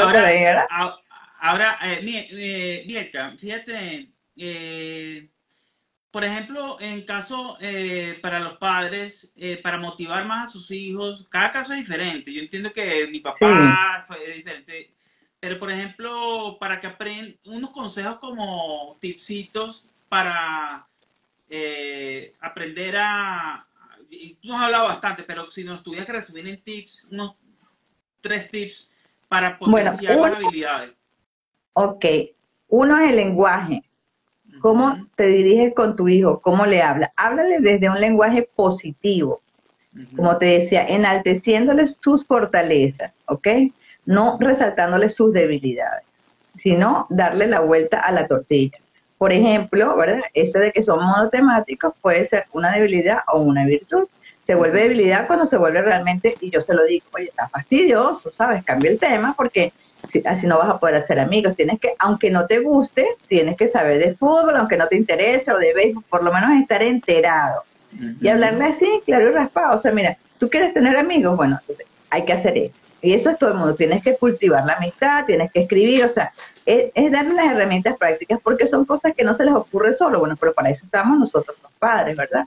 [0.00, 0.96] ahora,
[1.40, 2.00] ahora eh,
[2.32, 5.28] eh fíjate, eh,
[6.16, 11.26] por ejemplo, en caso eh, para los padres, eh, para motivar más a sus hijos,
[11.28, 12.32] cada caso es diferente.
[12.32, 14.94] Yo entiendo que mi papá fue diferente,
[15.38, 20.88] pero por ejemplo, para que aprendan unos consejos como tipsitos para
[21.50, 23.66] eh, aprender a...
[24.40, 27.34] tú nos has hablado bastante, pero si nos tuvieras que resumir en tips, unos
[28.22, 28.90] tres tips
[29.28, 30.92] para potenciar las habilidades.
[31.78, 32.04] Ok,
[32.68, 33.82] uno es el lenguaje
[34.60, 36.40] ¿Cómo te diriges con tu hijo?
[36.40, 37.10] ¿Cómo le hablas?
[37.16, 39.40] Háblale desde un lenguaje positivo.
[40.14, 43.48] Como te decía, enalteciéndoles tus fortalezas, ¿ok?
[44.04, 46.04] No resaltándoles sus debilidades,
[46.54, 48.78] sino darle la vuelta a la tortilla.
[49.16, 50.22] Por ejemplo, ¿verdad?
[50.34, 54.08] Ese de que son monotemáticos puede ser una debilidad o una virtud.
[54.40, 58.30] Se vuelve debilidad cuando se vuelve realmente, y yo se lo digo, oye, está fastidioso,
[58.32, 58.64] ¿sabes?
[58.64, 59.72] Cambia el tema porque
[60.24, 61.56] así no vas a poder hacer amigos.
[61.56, 65.52] Tienes que, aunque no te guste, tienes que saber de fútbol, aunque no te interese
[65.52, 67.62] o de béisbol, por lo menos estar enterado.
[68.20, 69.76] Y hablarle así, claro y raspado.
[69.76, 72.74] O sea, mira, tú quieres tener amigos, bueno, entonces hay que hacer eso.
[73.02, 73.74] Y eso es todo el mundo.
[73.74, 76.32] Tienes que cultivar la amistad, tienes que escribir, o sea,
[76.64, 80.18] es, es, darle las herramientas prácticas porque son cosas que no se les ocurre solo.
[80.18, 82.46] Bueno, pero para eso estamos nosotros los padres, ¿verdad?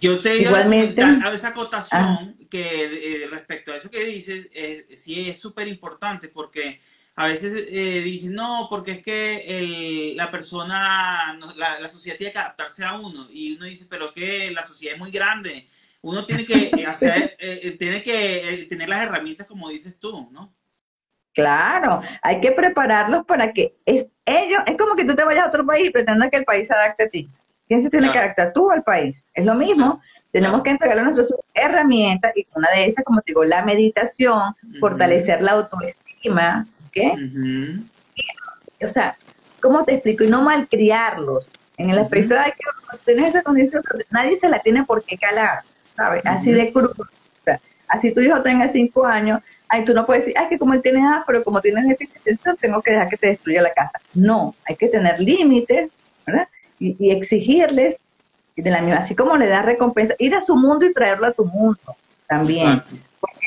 [0.00, 2.34] Yo te Igualmente, a, esa acotación ah.
[2.50, 4.48] que eh, respecto a eso que dices,
[4.96, 6.80] sí es súper importante porque
[7.14, 12.84] a veces eh, dicen, no, porque es que la persona, la, sociedad tiene que adaptarse
[12.84, 13.28] a uno.
[13.30, 15.68] Y uno dice, pero que la sociedad es muy grande.
[16.00, 20.54] Uno tiene que hacer, eh, tiene que tener las herramientas como dices tú, ¿no?
[21.34, 25.48] Claro, hay que prepararlos para que es, ellos, es como que tú te vayas a
[25.48, 27.28] otro país y pretendas que el país se adapte a ti.
[27.72, 28.52] ¿Quién se tiene que adaptar?
[28.52, 29.24] Tú al país.
[29.32, 30.02] Es lo mismo.
[30.30, 35.40] Tenemos que entregarle nuestras herramientas y una de esas, como te digo, la meditación, fortalecer
[35.40, 37.18] la autoestima, ¿ok?
[38.84, 39.16] o sea,
[39.62, 40.22] ¿cómo te explico?
[40.22, 41.48] Y no malcriarlos.
[41.78, 45.60] En el aspecto de que tienes esa condición, nadie se la tiene por qué calar,
[45.96, 46.20] ¿sabes?
[46.26, 46.92] Así de cruz.
[47.88, 50.82] así tu hijo tenga cinco años, ay, tú no puedes decir, ay, que como él
[50.82, 53.98] tiene A, pero como tienes deficiencia, tengo que dejar que te destruya la casa.
[54.12, 55.94] No, hay que tener límites,
[56.26, 56.48] ¿verdad?
[56.82, 57.96] Y, exigirles
[58.56, 61.32] de la misma, así como le da recompensa, ir a su mundo y traerlo a
[61.32, 62.82] tu mundo también.
[63.20, 63.46] Porque,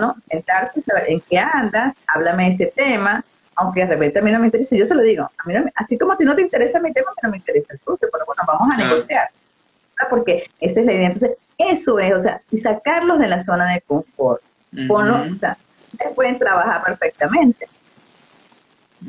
[0.00, 0.16] ¿no?
[0.28, 4.40] Sentarse, saber en qué andas, háblame de ese tema, aunque de repente a mí no
[4.40, 6.42] me interesa, yo se lo digo, a mí no así como a ti no te
[6.42, 9.28] interesa mi tema, no me interesa el tuyo, pero bueno, vamos a negociar,
[10.08, 11.06] porque esa es la idea.
[11.08, 15.38] Entonces, eso es, o sea, y sacarlos de la zona de confort, uh
[16.14, 17.68] pueden trabajar perfectamente.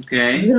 [0.04, 0.52] Okay.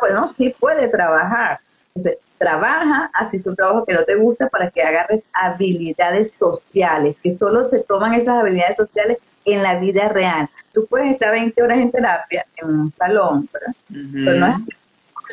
[0.00, 1.60] bueno, sí puede trabajar.
[1.94, 7.36] Entonces, trabaja, así un trabajo que no te gusta para que agarres habilidades sociales, que
[7.36, 10.48] solo se toman esas habilidades sociales en la vida real.
[10.72, 14.66] Tú puedes estar 20 horas en terapia en un salón, pero no es en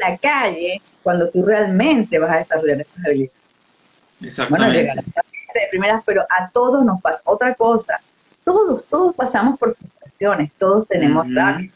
[0.01, 3.31] la calle cuando tú realmente vas a desarrollar esas habilidades.
[4.21, 4.83] Exactamente.
[4.85, 5.01] Bueno,
[5.53, 7.99] de primeras, pero a todos nos pasa otra cosa.
[8.43, 11.69] Todos, todos pasamos por situaciones, todos tenemos uh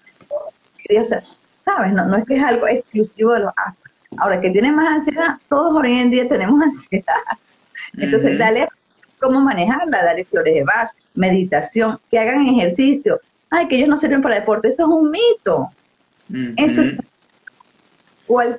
[1.66, 1.94] ¿sabes?
[1.94, 3.54] No, no es que es algo exclusivo de los
[4.20, 7.22] Ahora, que tiene más ansiedad, todos hoy en día tenemos ansiedad.
[7.98, 8.68] Entonces, dale
[9.20, 13.20] cómo manejarla, dale flores de Bach, meditación, que hagan ejercicio.
[13.50, 15.70] Ay, que ellos no sirven para deporte, eso es un mito.
[16.58, 16.96] Eso es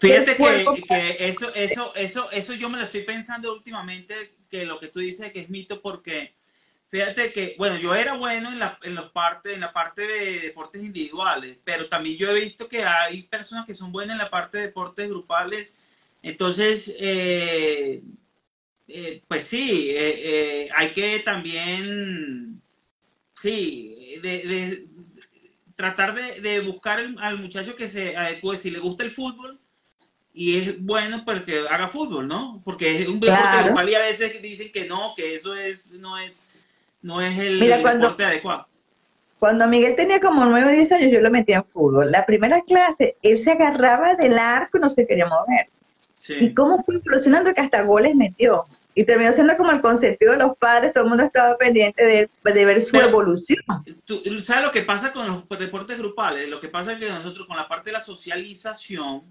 [0.01, 4.15] Fíjate que, que, eso, eso, eso, eso yo me lo estoy pensando últimamente,
[4.51, 6.35] que lo que tú dices que es mito, porque
[6.91, 10.41] Fíjate que, bueno, yo era bueno en la, en los parte, en la parte de
[10.41, 14.31] deportes individuales, pero también yo he visto que hay personas que son buenas en la
[14.31, 15.73] parte de deportes grupales.
[16.21, 18.03] Entonces, eh,
[18.89, 22.61] eh, pues sí, eh, hay que también,
[23.37, 24.89] sí, de,
[25.77, 29.61] tratar de, buscar al muchacho que se adecue, si le gusta el fútbol,
[30.35, 32.61] y es bueno para que haga fútbol, ¿no?
[32.65, 36.19] Porque es un deporte grupal y a veces dicen que no, que eso es, no
[36.19, 36.50] es
[37.03, 38.67] no es el deporte adecuado.
[39.39, 42.11] Cuando Miguel tenía como 9 o 10 años, yo lo metía en fútbol.
[42.11, 45.71] La primera clase, él se agarraba del arco y no se quería mover.
[46.29, 48.67] Y cómo fue evolucionando que hasta goles metió.
[48.95, 52.29] Y terminó siendo como el consentido de los padres, todo el mundo estaba pendiente de,
[52.65, 53.63] ver su evolución.
[54.05, 56.47] Tú, ¿Sabes lo que pasa con los deportes grupales?
[56.51, 59.23] Lo que pasa es que nosotros con la parte de la socialización,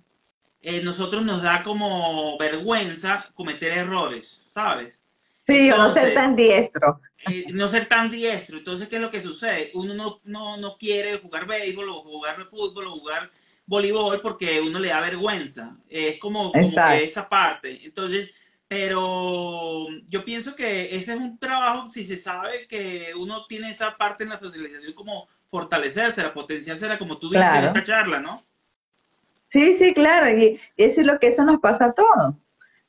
[0.61, 4.99] eh, nosotros nos da como vergüenza cometer errores, ¿sabes?
[5.45, 6.99] Sí, o no ser tan diestro.
[7.28, 8.57] Eh, no ser tan diestro.
[8.57, 9.72] Entonces, ¿qué es lo que sucede?
[9.74, 13.30] Uno no, no, no quiere jugar béisbol o jugar fútbol o jugar
[13.65, 15.78] voleibol porque uno le da vergüenza.
[15.89, 17.86] Es como, como que esa parte.
[17.86, 18.34] Entonces,
[18.67, 23.97] pero yo pienso que ese es un trabajo, si se sabe que uno tiene esa
[23.97, 28.43] parte en la socialización, como fortalecerse, la potenciarse, como tú dices en esta charla, ¿no?
[29.47, 32.36] Sí, sí, claro, y, eso es lo que eso nos pasa a todos,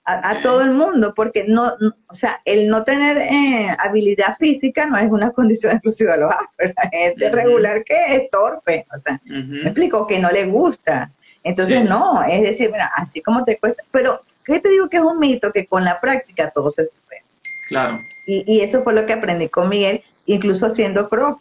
[0.05, 1.73] a, todo el mundo, porque no,
[2.09, 6.33] o sea, el no tener eh, habilidad física no es una condición exclusiva de los
[6.33, 11.11] Asperger, es de regular que es torpe, o sea, me explico, que no le gusta.
[11.43, 15.03] Entonces, no, es decir, mira, así como te cuesta, pero ¿qué te digo que es
[15.03, 15.53] un mito?
[15.53, 17.23] Que con la práctica todo se supera.
[17.69, 18.01] Claro.
[18.27, 21.39] Y, y eso fue lo que aprendí con Miguel, incluso haciendo cross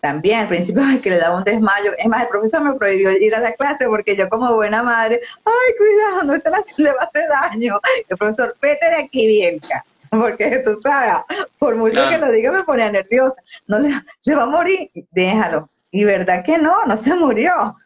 [0.00, 1.92] también al principio ay, que le daba un desmayo.
[1.98, 5.20] Es más, el profesor me prohibió ir a la clase porque yo como buena madre,
[5.44, 7.80] ay, cuidado, no te la, le va a hacer daño.
[8.08, 9.84] El profesor, vete de aquí, Bielka.
[10.10, 11.22] Porque tú sabes,
[11.58, 13.40] por mucho que lo diga me ponía nerviosa.
[13.66, 13.90] No le,
[14.34, 15.68] va a morir, déjalo.
[15.90, 17.76] Y verdad que no, no se murió.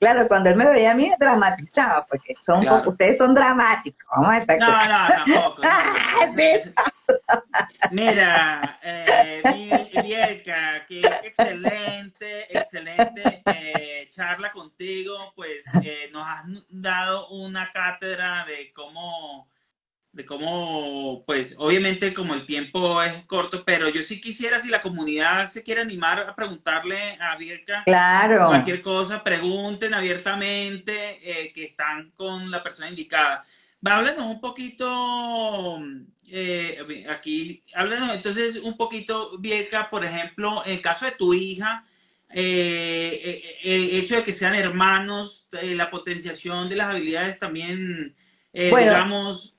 [0.00, 4.06] claro, cuando él me veía a mí dramatizaba, porque son ustedes son dramáticos.
[4.16, 5.62] no, no, tampoco.
[7.90, 9.42] Mira, eh,
[10.02, 15.32] Bielka, qué excelente, excelente eh, charla contigo.
[15.34, 19.48] Pues eh, nos has dado una cátedra de cómo
[20.16, 24.80] de cómo, pues obviamente como el tiempo es corto, pero yo sí quisiera, si la
[24.80, 28.46] comunidad se quiere animar a preguntarle a Bielka claro.
[28.48, 33.44] cualquier cosa, pregunten abiertamente eh, que están con la persona indicada.
[33.84, 35.78] Háblanos un poquito,
[36.28, 41.84] eh, aquí, háblanos entonces un poquito, Bielka, por ejemplo, en el caso de tu hija,
[42.30, 48.14] eh, el hecho de que sean hermanos, la potenciación de las habilidades también,
[48.52, 49.54] digamos,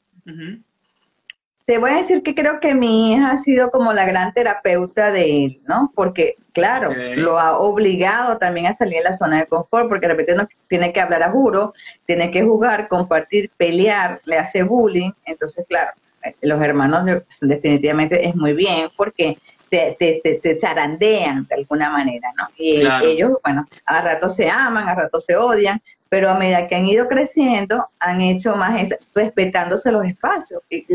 [1.67, 5.11] te voy a decir que creo que mi hija ha sido como la gran terapeuta
[5.11, 5.91] de él, ¿no?
[5.93, 10.13] Porque, claro, lo ha obligado también a salir de la zona de confort, porque de
[10.13, 11.73] repente no tiene que hablar a juro,
[12.05, 15.11] tiene que jugar, compartir, pelear, le hace bullying.
[15.25, 16.06] Entonces, claro, eh,
[16.41, 19.37] los hermanos definitivamente es muy bien porque
[19.69, 22.47] te, te, te, zarandean de alguna manera, ¿no?
[22.57, 26.75] Y ellos, bueno, a rato se aman, a rato se odian, pero a medida que
[26.75, 30.61] han ido creciendo, han hecho más respetándose los espacios.
[30.69, 30.85] Y,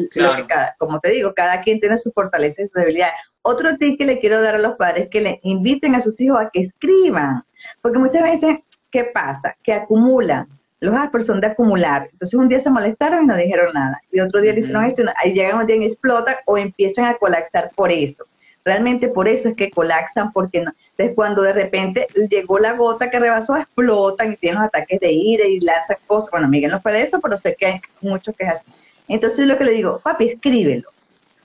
[0.79, 3.11] como te digo, cada quien tiene su fortaleza y su debilidad.
[3.43, 6.21] Otro tip que le quiero dar a los padres es que le inviten a sus
[6.21, 7.45] hijos a que escriban,
[7.81, 8.59] porque muchas veces,
[8.91, 9.57] ¿qué pasa?
[9.63, 10.49] Que acumulan.
[10.83, 12.09] Los Asper son de acumular.
[12.11, 14.03] Entonces un día se molestaron y no dijeron nada.
[14.11, 17.17] Y otro día le hicieron esto, y llegan un día y explotan o empiezan a
[17.19, 18.25] colapsar por eso.
[18.65, 20.73] Realmente por eso es que colapsan, porque no.
[20.91, 25.13] Entonces cuando de repente llegó la gota que rebasó, explotan y tienen los ataques de
[25.13, 26.33] ira y lanzan cosas.
[26.33, 28.65] Bueno, Miguel no fue de eso, pero sé que hay muchos que es así.
[29.07, 30.89] Entonces lo que le digo, papi, escríbelo.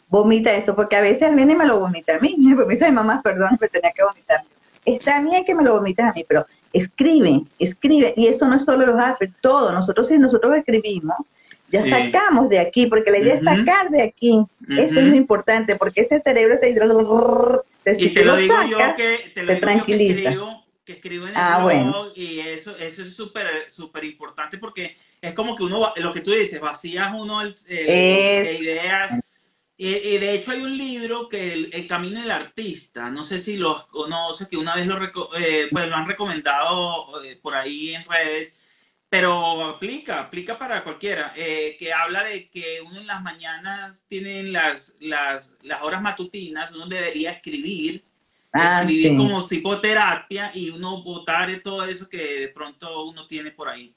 [0.10, 2.36] Vomita eso, porque a veces él viene y me lo vomita a mí.
[2.40, 4.42] Me dice, mamá, perdón, me tenía que vomitar.
[4.84, 8.14] Está bien que me lo vomites a mí, pero escribe, escribe.
[8.16, 9.72] Y eso no es solo los hace, todo.
[9.72, 11.18] Nosotros, si nosotros escribimos,
[11.70, 14.42] ya sacamos de aquí, porque la idea es sacar de aquí.
[14.70, 19.44] Eso es lo importante, porque ese cerebro está y te lo, digo yo que te,
[19.44, 20.34] lo digo tranquiliza.
[20.84, 25.34] que, escribo, en el ah, blog y eso, eso es súper súper importante porque es
[25.34, 29.20] como que uno, lo que tú dices, vacías uno el, de ideas.
[29.80, 33.88] Y, de hecho hay un libro que el, Camino del Artista, no sé si lo
[33.90, 34.98] conoces, que una vez lo,
[35.38, 38.56] eh, pues lo han recomendado eh, por ahí en redes,
[39.08, 44.44] pero aplica, aplica para cualquiera, eh, que habla de que uno en las mañanas tiene
[44.44, 48.04] las, las, las horas matutinas, uno debería escribir,
[48.54, 53.70] ah, escribir como psicoterapia y uno votar todo eso que de pronto uno tiene por
[53.70, 53.94] ahí.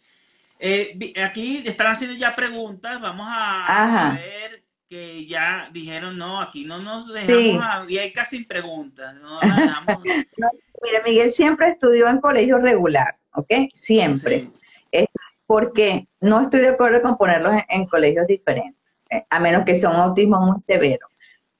[0.62, 4.59] Eh, aquí están haciendo ya preguntas, vamos a, ver
[4.90, 9.14] que ya dijeron, no, aquí no nos dejamos, y hay casi preguntas.
[9.14, 9.40] No,
[10.82, 13.52] Mira, Miguel siempre estudió en colegio regular, ¿ok?
[13.72, 14.50] Siempre
[15.50, 18.80] porque no estoy de acuerdo con ponerlos en, colegios diferentes,
[19.10, 21.08] eh, a menos que sea un autismo muy severo.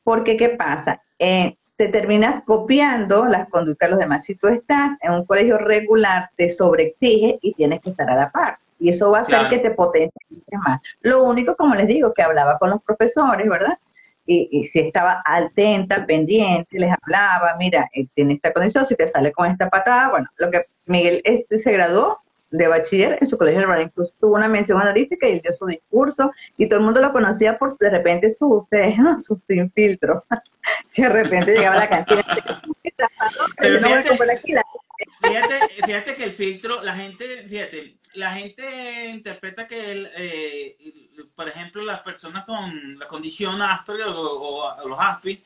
[0.05, 1.03] Porque, ¿qué pasa?
[1.19, 4.25] Eh, te terminas copiando las conductas de los demás.
[4.25, 8.31] Si tú estás en un colegio regular, te sobreexige y tienes que estar a la
[8.31, 8.61] par.
[8.81, 10.11] Y eso va a hacer que te potencie
[10.53, 10.81] más.
[11.03, 13.79] Lo único, como les digo, que hablaba con los profesores, ¿verdad?
[14.27, 19.33] Y, si estaba atenta, pendiente, les hablaba, mira, eh, tiene esta condición, si te sale
[19.33, 22.21] con esta patada, bueno, lo que Miguel este, se graduó
[22.51, 26.33] de bachiller en su colegio de incluso tuvo una mención honorífica y dio su discurso
[26.57, 29.21] y todo el mundo lo conocía por de repente su, ustedes, ¿no?
[29.21, 30.25] su sin filtro,
[30.93, 32.25] que de repente llegaba a la cantina.
[35.23, 41.85] Fíjate, que el filtro, la gente, fíjate, la gente interpreta que, el, eh, por ejemplo,
[41.85, 45.43] las personas con la condición Asperger o, los Aspi,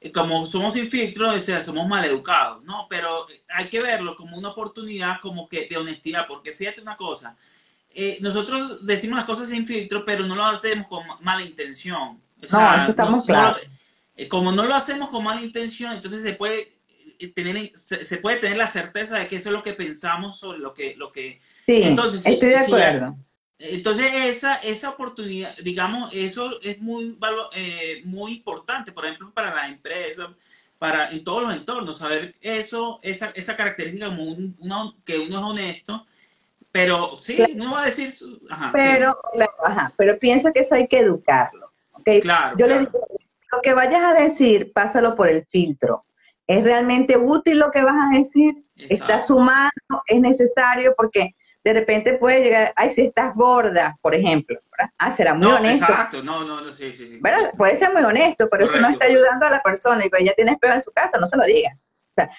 [0.00, 2.86] eh, como somos sin filtro, o sea, somos maleducados, ¿no?
[2.88, 7.36] Pero hay que verlo como una oportunidad como que de honestidad, porque fíjate una cosa,
[7.90, 12.20] eh, nosotros decimos las cosas sin filtro, pero no lo hacemos con mala intención.
[12.50, 13.62] no, eso estamos claros.
[14.28, 16.77] como no lo hacemos con mala intención, entonces se puede
[17.34, 20.72] tener, se, puede tener la certeza de que eso es lo que pensamos sobre lo
[20.72, 20.94] que...
[20.96, 23.16] Lo que sí, entonces, estoy de acuerdo.
[23.58, 27.18] entonces, esa, esa oportunidad, digamos, eso es muy,
[27.54, 30.34] eh, muy importante, por ejemplo, para la empresa,
[30.78, 34.24] para en todos los entornos, saber eso, esa, esa característica como
[34.58, 36.06] uno, que uno es honesto,
[36.70, 38.12] pero sí, no va a decir...
[38.72, 39.18] pero,
[39.64, 41.72] ajá, pero pienso que eso hay que educarlo.
[41.92, 42.20] ¿okay?
[42.20, 43.06] Claro, Yo le digo,
[43.50, 46.04] lo que vayas a decir, pásalo por el filtro.
[46.48, 48.54] ¿Es realmente útil lo que vas a decir?
[48.76, 50.02] ¿Está sumando?
[50.06, 50.94] ¿Es necesario?
[50.96, 54.58] Porque de repente puede llegar, ay, si estás gorda, por ejemplo,
[54.96, 55.84] Ah, será muy honesto.
[55.84, 57.18] Exacto, no, no, no, sí, sí, sí.
[57.20, 60.24] Bueno, puede ser muy honesto, pero eso no está ayudando a la persona y pues
[60.24, 61.76] ya tiene espejo en su casa, no se lo diga.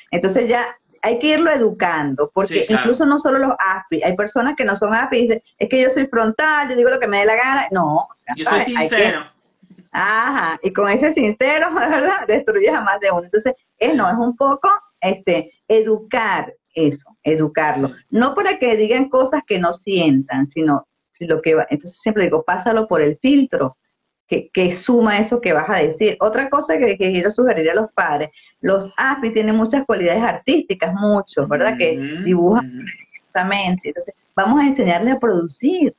[0.09, 4.65] entonces ya hay que irlo educando, porque incluso no solo los ASPI, hay personas que
[4.65, 7.19] no son ASPI y dicen, es que yo soy frontal, yo digo lo que me
[7.19, 7.67] dé la gana.
[7.71, 9.25] No, o sea, yo soy sincero.
[9.91, 12.25] Ajá, y con ese sincero, ¿verdad?
[12.27, 13.23] Destruyes a más de uno.
[13.25, 14.69] Entonces, es no, es un poco
[15.01, 17.91] este, educar eso, educarlo.
[18.09, 21.67] No para que digan cosas que no sientan, sino si lo que va.
[21.69, 23.77] Entonces, siempre digo, pásalo por el filtro.
[24.27, 26.15] Que, que, suma eso que vas a decir.
[26.19, 28.29] Otra cosa que, quiero sugerir a los padres,
[28.61, 31.75] los AFI tienen muchas cualidades artísticas, muchos, ¿verdad?
[31.75, 33.87] Que dibujan perfectamente.
[33.87, 35.95] Entonces, vamos a enseñarles a producir.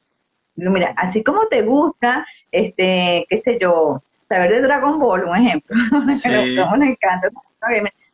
[0.55, 5.77] Mira, así como te gusta este, qué sé yo, saber de Dragon Ball, un ejemplo,
[6.19, 6.29] sí.
[6.31, 7.31] nos encanta.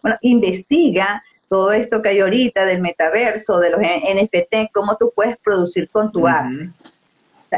[0.02, 5.36] Bueno, investiga todo esto que hay ahorita del metaverso, de los NFT, cómo tú puedes
[5.38, 6.70] producir con tu arte.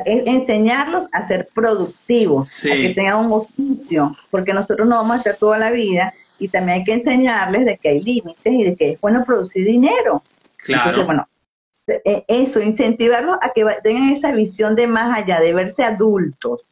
[0.04, 5.36] enseñarlos a ser productivos, a que tengan un oficio, porque nosotros no vamos a estar
[5.36, 8.92] toda la vida y también hay que enseñarles de que hay límites y de que
[8.92, 10.22] es bueno producir dinero.
[10.58, 11.06] Claro.
[11.06, 11.26] bueno,
[11.86, 16.62] e, eso, incentivarlos a que tengan esa visión de más allá, de verse adultos.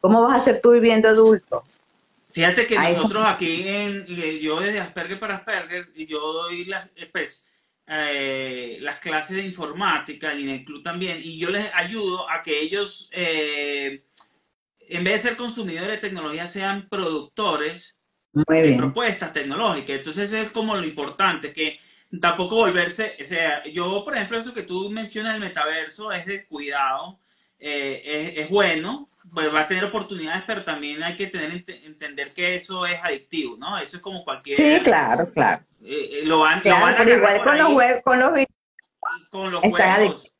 [0.00, 1.64] ¿Cómo vas a ser tú viviendo adulto?
[2.34, 7.46] Fíjate que nosotros aquí, en, yo desde Asperger para Asperger, yo doy las, pues,
[7.86, 12.42] eh, las clases de informática y en el club también, y yo les ayudo a
[12.42, 14.04] que ellos, eh,
[14.80, 17.96] en vez de ser consumidores de tecnología, sean productores
[18.32, 19.98] de propuestas tecnológicas.
[19.98, 21.78] Entonces eso es como lo importante, que
[22.20, 26.46] tampoco volverse, o sea, yo por ejemplo eso que tú mencionas del metaverso es de
[26.46, 27.20] cuidado,
[27.60, 32.86] eh, es, bueno, va a tener oportunidades, pero también hay que tener entender que eso
[32.86, 33.78] es adictivo, ¿no?
[33.78, 34.56] Eso es como cualquier...
[34.56, 35.62] Sí, claro, claro.
[35.82, 38.30] Eh, eh, lo van, pero igual con los, web, con los
[39.30, 40.30] con los juegos.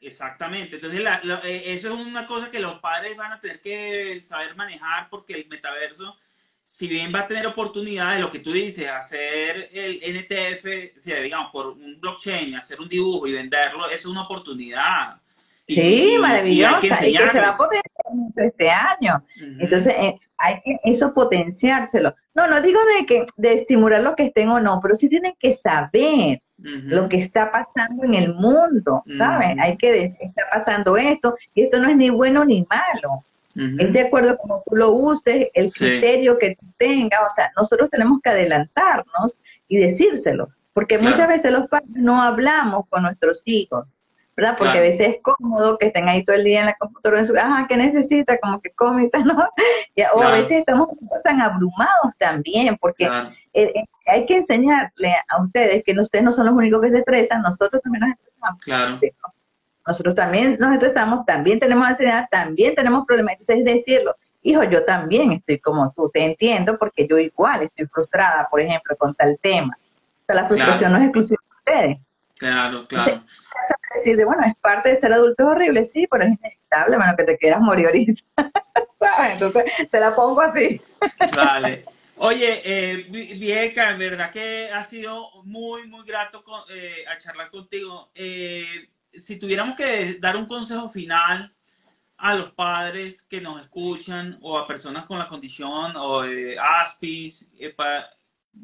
[0.00, 0.76] Exactamente.
[0.76, 1.00] Entonces,
[1.64, 5.48] eso es una cosa que los padres van a tener que saber manejar porque el
[5.48, 6.16] metaverso
[6.64, 10.64] si bien va a tener oportunidades, lo que tú dices, hacer el NTF,
[10.96, 15.20] o digamos, por un blockchain, hacer un dibujo y venderlo, es una oportunidad.
[15.68, 16.78] Sí, maravillosa.
[16.78, 17.83] Y, que se va a potenciar
[18.36, 19.24] este año.
[19.58, 22.14] Entonces, eh, hay que eso potenciárselo.
[22.34, 25.34] No, no digo de que de estimular lo que estén o no, pero sí tienen
[25.38, 29.56] que saber lo que está pasando en el mundo, ¿sabes?
[29.60, 33.24] Hay que está pasando esto y esto no es ni bueno ni malo.
[33.78, 37.88] Es de acuerdo como tú lo uses, el criterio que tú tengas, o sea, nosotros
[37.88, 39.38] tenemos que adelantarnos
[39.68, 43.86] y decírselos, porque muchas veces los padres no hablamos con nuestros hijos,
[44.36, 44.56] ¿verdad?
[44.58, 47.26] Porque a veces es cómodo que estén ahí todo el día en la computadora, en
[47.26, 48.38] su, ajá, ¿qué necesita?
[48.38, 49.48] Como que come ¿no?
[50.14, 50.88] o a veces estamos
[51.22, 56.46] tan abrumados también, porque eh, eh, hay que enseñarle a ustedes que ustedes no son
[56.46, 58.62] los únicos que se estresan, nosotros también nos estresamos.
[58.62, 59.00] Claro
[59.86, 63.32] nosotros también nos estresamos, también tenemos ansiedad, también tenemos problemas.
[63.32, 67.86] Entonces es decirlo, hijo, yo también estoy como tú, te entiendo porque yo igual estoy
[67.86, 69.76] frustrada, por ejemplo, con tal tema.
[69.76, 71.98] O sea, la frustración no es exclusiva de ustedes.
[72.36, 73.24] Claro, claro.
[73.94, 77.38] Decir, bueno, es parte de ser adulto horrible, sí, pero es inevitable, bueno, que te
[77.38, 78.22] quieras morir ahorita.
[78.98, 79.32] ¿Sabes?
[79.34, 80.80] Entonces, se la pongo así.
[81.34, 81.84] Vale.
[82.16, 88.10] Oye, eh, Vieca, en verdad que ha sido muy, muy grato eh, a charlar contigo.
[88.14, 91.54] Eh, si tuviéramos que dar un consejo final
[92.16, 97.48] a los padres que nos escuchan o a personas con la condición o eh, ASPIS,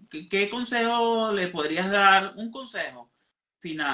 [0.08, 2.34] ¿qué, consejo le podrías dar?
[2.36, 3.09] Un consejo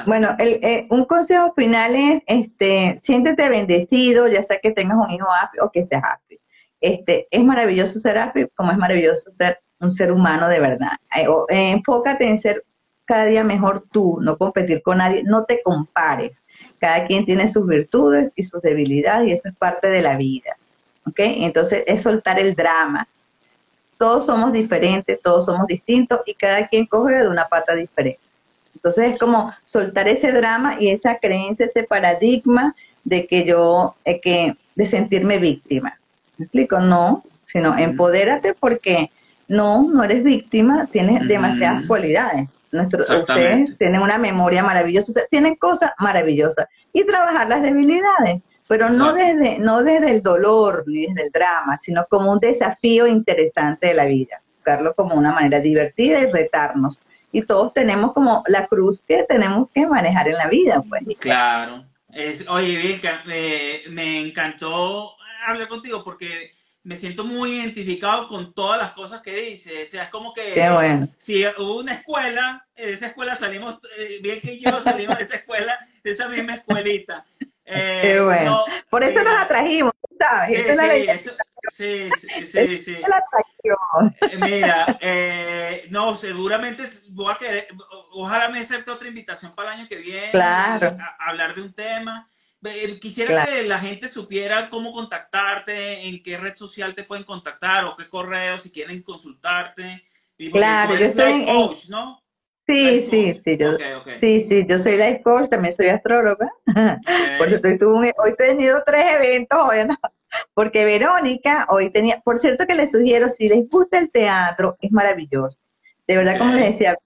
[0.07, 5.11] Bueno, el, eh, un consejo final es, este, siéntete bendecido, ya sea que tengas un
[5.11, 6.39] hijo AFI o que seas AFI.
[6.81, 10.93] Este, es maravilloso ser AFI, como es maravilloso ser un ser humano de verdad.
[11.17, 12.65] Eh, eh, enfócate en ser
[13.05, 16.33] cada día mejor tú, no competir con nadie, no te compares.
[16.79, 20.57] Cada quien tiene sus virtudes y sus debilidades y eso es parte de la vida.
[21.07, 21.19] ¿Ok?
[21.19, 23.07] Entonces es soltar el drama.
[23.99, 28.26] Todos somos diferentes, todos somos distintos y cada quien coge de una pata diferente.
[28.77, 32.75] Entonces es como soltar ese drama y esa creencia, ese paradigma
[33.05, 35.99] de que yo, eh, que, de sentirme víctima.
[36.37, 36.79] ¿Me explico?
[36.79, 39.11] No, sino empodérate porque
[39.49, 42.49] no, no eres víctima, tienes demasiadas cualidades.
[42.73, 46.67] Nuestro, ustedes tienen una memoria maravillosa, tienen cosas maravillosas.
[46.93, 51.79] Y trabajar las debilidades, pero no desde, no desde el dolor ni desde el drama,
[51.81, 54.43] sino como un desafío interesante de la vida.
[54.57, 56.99] Buscarlo como una manera divertida y retarnos.
[57.37, 61.05] Y todos tenemos como la cruz que tenemos que manejar en la vida, pues.
[61.19, 61.85] Claro.
[62.11, 65.15] Es, oye, me, me encantó
[65.47, 69.85] hablar contigo porque me siento muy identificado con todas las cosas que dice.
[69.85, 70.55] O sea, es como que
[71.19, 75.37] si hubo una escuela, de esa escuela salimos, eh, bien que yo salimos de esa
[75.37, 77.27] escuela, de esa misma escuelita.
[77.67, 78.65] Eh, Qué bueno.
[78.89, 80.59] Por eso nos atrajimos, ¿sabes?
[81.73, 82.97] Sí, sí, sí, sí,
[83.63, 84.99] eh, Mira,
[85.91, 87.69] no, seguramente voy a querer,
[88.13, 90.31] ojalá me acepte otra invitación para el año que viene.
[90.31, 90.97] Claro.
[91.01, 92.31] a hablar de un tema.
[92.65, 97.85] Eh, quisiera que la gente supiera cómo contactarte, en qué red social te pueden contactar
[97.85, 100.05] o qué correo si quieren consultarte.
[100.53, 102.23] Claro, yo soy coach, ¿no?
[102.67, 103.77] Sí, sí, sí, yo,
[104.21, 106.51] sí, sí, yo soy life coach, también soy astróloga.
[107.39, 109.79] Por eso estoy, hoy he tenido tres eventos, hoy
[110.55, 114.91] porque Verónica hoy tenía, por cierto que les sugiero, si les gusta el teatro, es
[114.91, 115.59] maravilloso.
[116.07, 116.99] De verdad, como les decía,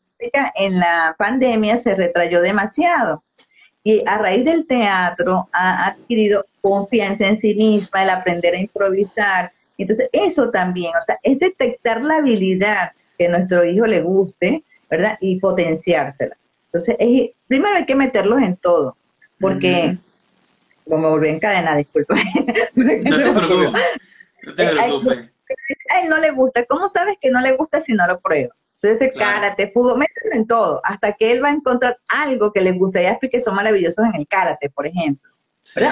[0.55, 3.23] en la pandemia se retrayó demasiado
[3.83, 9.53] y a raíz del teatro ha adquirido confianza en sí misma, el aprender a improvisar.
[9.79, 14.65] Entonces, eso también, o sea, es detectar la habilidad que a nuestro hijo le guste,
[14.91, 15.16] ¿verdad?
[15.20, 16.36] Y potenciársela.
[16.66, 16.97] Entonces,
[17.47, 18.97] primero hay que meterlos en todo,
[19.41, 19.97] porque,
[20.84, 22.14] como me volví en cadena, disculpa.
[22.74, 23.82] no te preocupes.
[24.43, 25.30] No te preocupes.
[25.91, 26.64] A él no le gusta.
[26.66, 28.55] ¿Cómo sabes que no le gusta si no lo prueba?
[28.82, 29.41] Entonces, claro.
[29.41, 33.03] karate, fútbol, mételo en todo, hasta que él va a encontrar algo que le guste.
[33.03, 35.30] Ya que son maravillosos en el karate, por ejemplo.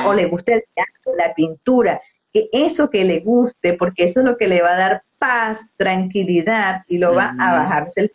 [0.07, 2.01] O le guste el teatro, la pintura,
[2.33, 5.61] que eso que le guste, porque eso es lo que le va a dar paz,
[5.77, 8.13] tranquilidad y lo va a bajarse el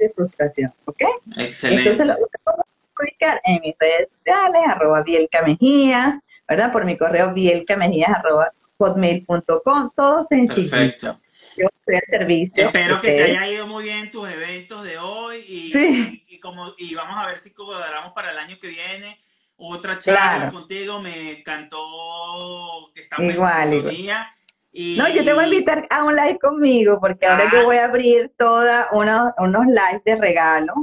[0.00, 1.02] de frustración, ¿ok?
[1.36, 1.90] Excelente.
[1.90, 6.72] Entonces lo puedo publicar en mis redes sociales, arroba Bielka Mejías, ¿verdad?
[6.72, 10.70] Por mi correo bielcamejías arroba hotmail.com, todo sencillo.
[10.70, 11.20] Perfecto
[11.56, 12.66] yo estoy al servicio.
[12.66, 16.94] Espero que te haya ido muy bien tus eventos de hoy y, y, como, y
[16.94, 19.20] vamos a ver si cuadramos para el año que viene
[19.56, 21.00] otra charla contigo.
[21.00, 24.34] Me encantó que estamos igual, en día.
[24.72, 24.96] Y...
[24.96, 27.64] No, yo te voy a invitar a un live conmigo porque ahora yo ah.
[27.64, 30.74] voy a abrir toda unos, unos lives de regalo.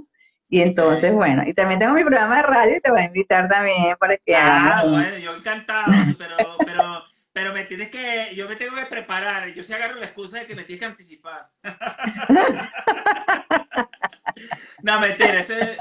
[0.49, 3.49] Y entonces, bueno, y también tengo mi programa de radio y te voy a invitar
[3.49, 7.03] también para que Ah, bueno, yo encantado, pero, pero
[7.37, 9.53] pero me tienes que, yo me tengo que preparar.
[9.53, 11.47] Yo sí agarro la excusa de que me tienes que anticipar.
[14.81, 15.41] no, mentira.
[15.41, 15.77] Eso es...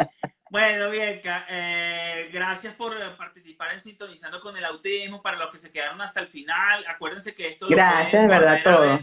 [0.49, 5.21] Bueno, Bianca, eh, gracias por participar en Sintonizando con el Autismo.
[5.21, 9.01] Para los que se quedaron hasta el final, acuérdense que esto gracias, lo, verdad, todo.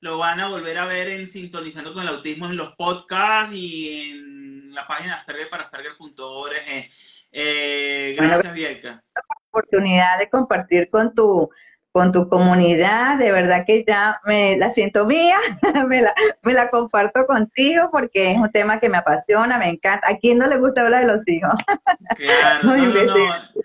[0.00, 4.10] lo van a volver a ver en Sintonizando con el Autismo en los podcasts y
[4.10, 6.90] en la página de Asperger para Asperger.org.
[7.32, 9.04] Eh, gracias, Bianca.
[9.50, 11.50] Oportunidad de compartir con tu
[11.92, 15.38] con tu comunidad, de verdad que ya me la siento mía,
[15.88, 20.08] me, la, me la comparto contigo porque es un tema que me apasiona, me encanta.
[20.08, 21.54] ¿A quién no le gusta hablar de los hijos?
[22.16, 23.60] Claro, no, no, no.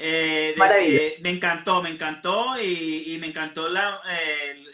[0.00, 0.54] Eh,
[1.20, 4.00] me encantó, me encantó y, y me encantó la,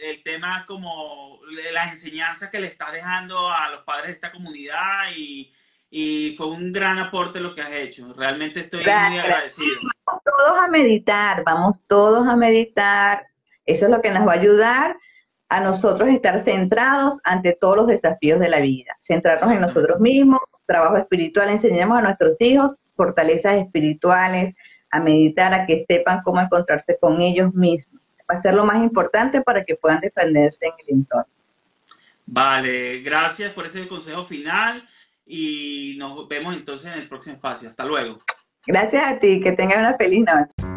[0.03, 1.41] el, tema como
[1.73, 5.53] las enseñanzas que le estás dejando a los padres de esta comunidad y,
[5.91, 8.13] y fue un gran aporte lo que has hecho.
[8.15, 9.81] Realmente estoy muy agradecido.
[10.37, 13.27] Todos a meditar, vamos todos a meditar.
[13.67, 14.97] Eso es lo que nos va a ayudar
[15.49, 18.97] a nosotros estar centrados ante todos los desafíos de la vida.
[18.99, 24.55] Centrarnos en nosotros mismos, trabajo espiritual, enseñamos a nuestros hijos fortalezas espirituales,
[24.91, 28.01] a meditar, a que sepan cómo encontrarse con ellos mismos.
[28.31, 31.33] Va a ser lo más importante para que puedan defenderse en el entorno.
[32.27, 34.83] Vale, gracias por ese consejo final
[35.27, 37.69] y nos vemos entonces en el próximo espacio.
[37.69, 38.19] Hasta luego.
[38.67, 40.75] Gracias a ti, que tengas una feliz noche.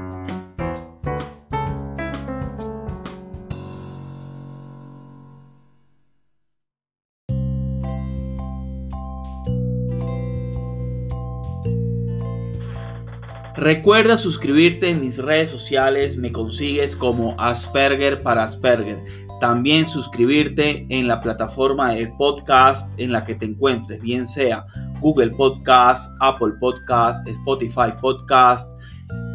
[13.55, 18.97] Recuerda suscribirte en mis redes sociales, me consigues como Asperger para Asperger.
[19.39, 24.65] También suscribirte en la plataforma de podcast en la que te encuentres, bien sea
[24.99, 28.71] Google Podcast, Apple Podcast, Spotify Podcast,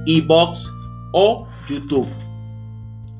[0.07, 0.72] Ebox
[1.12, 2.09] o YouTube.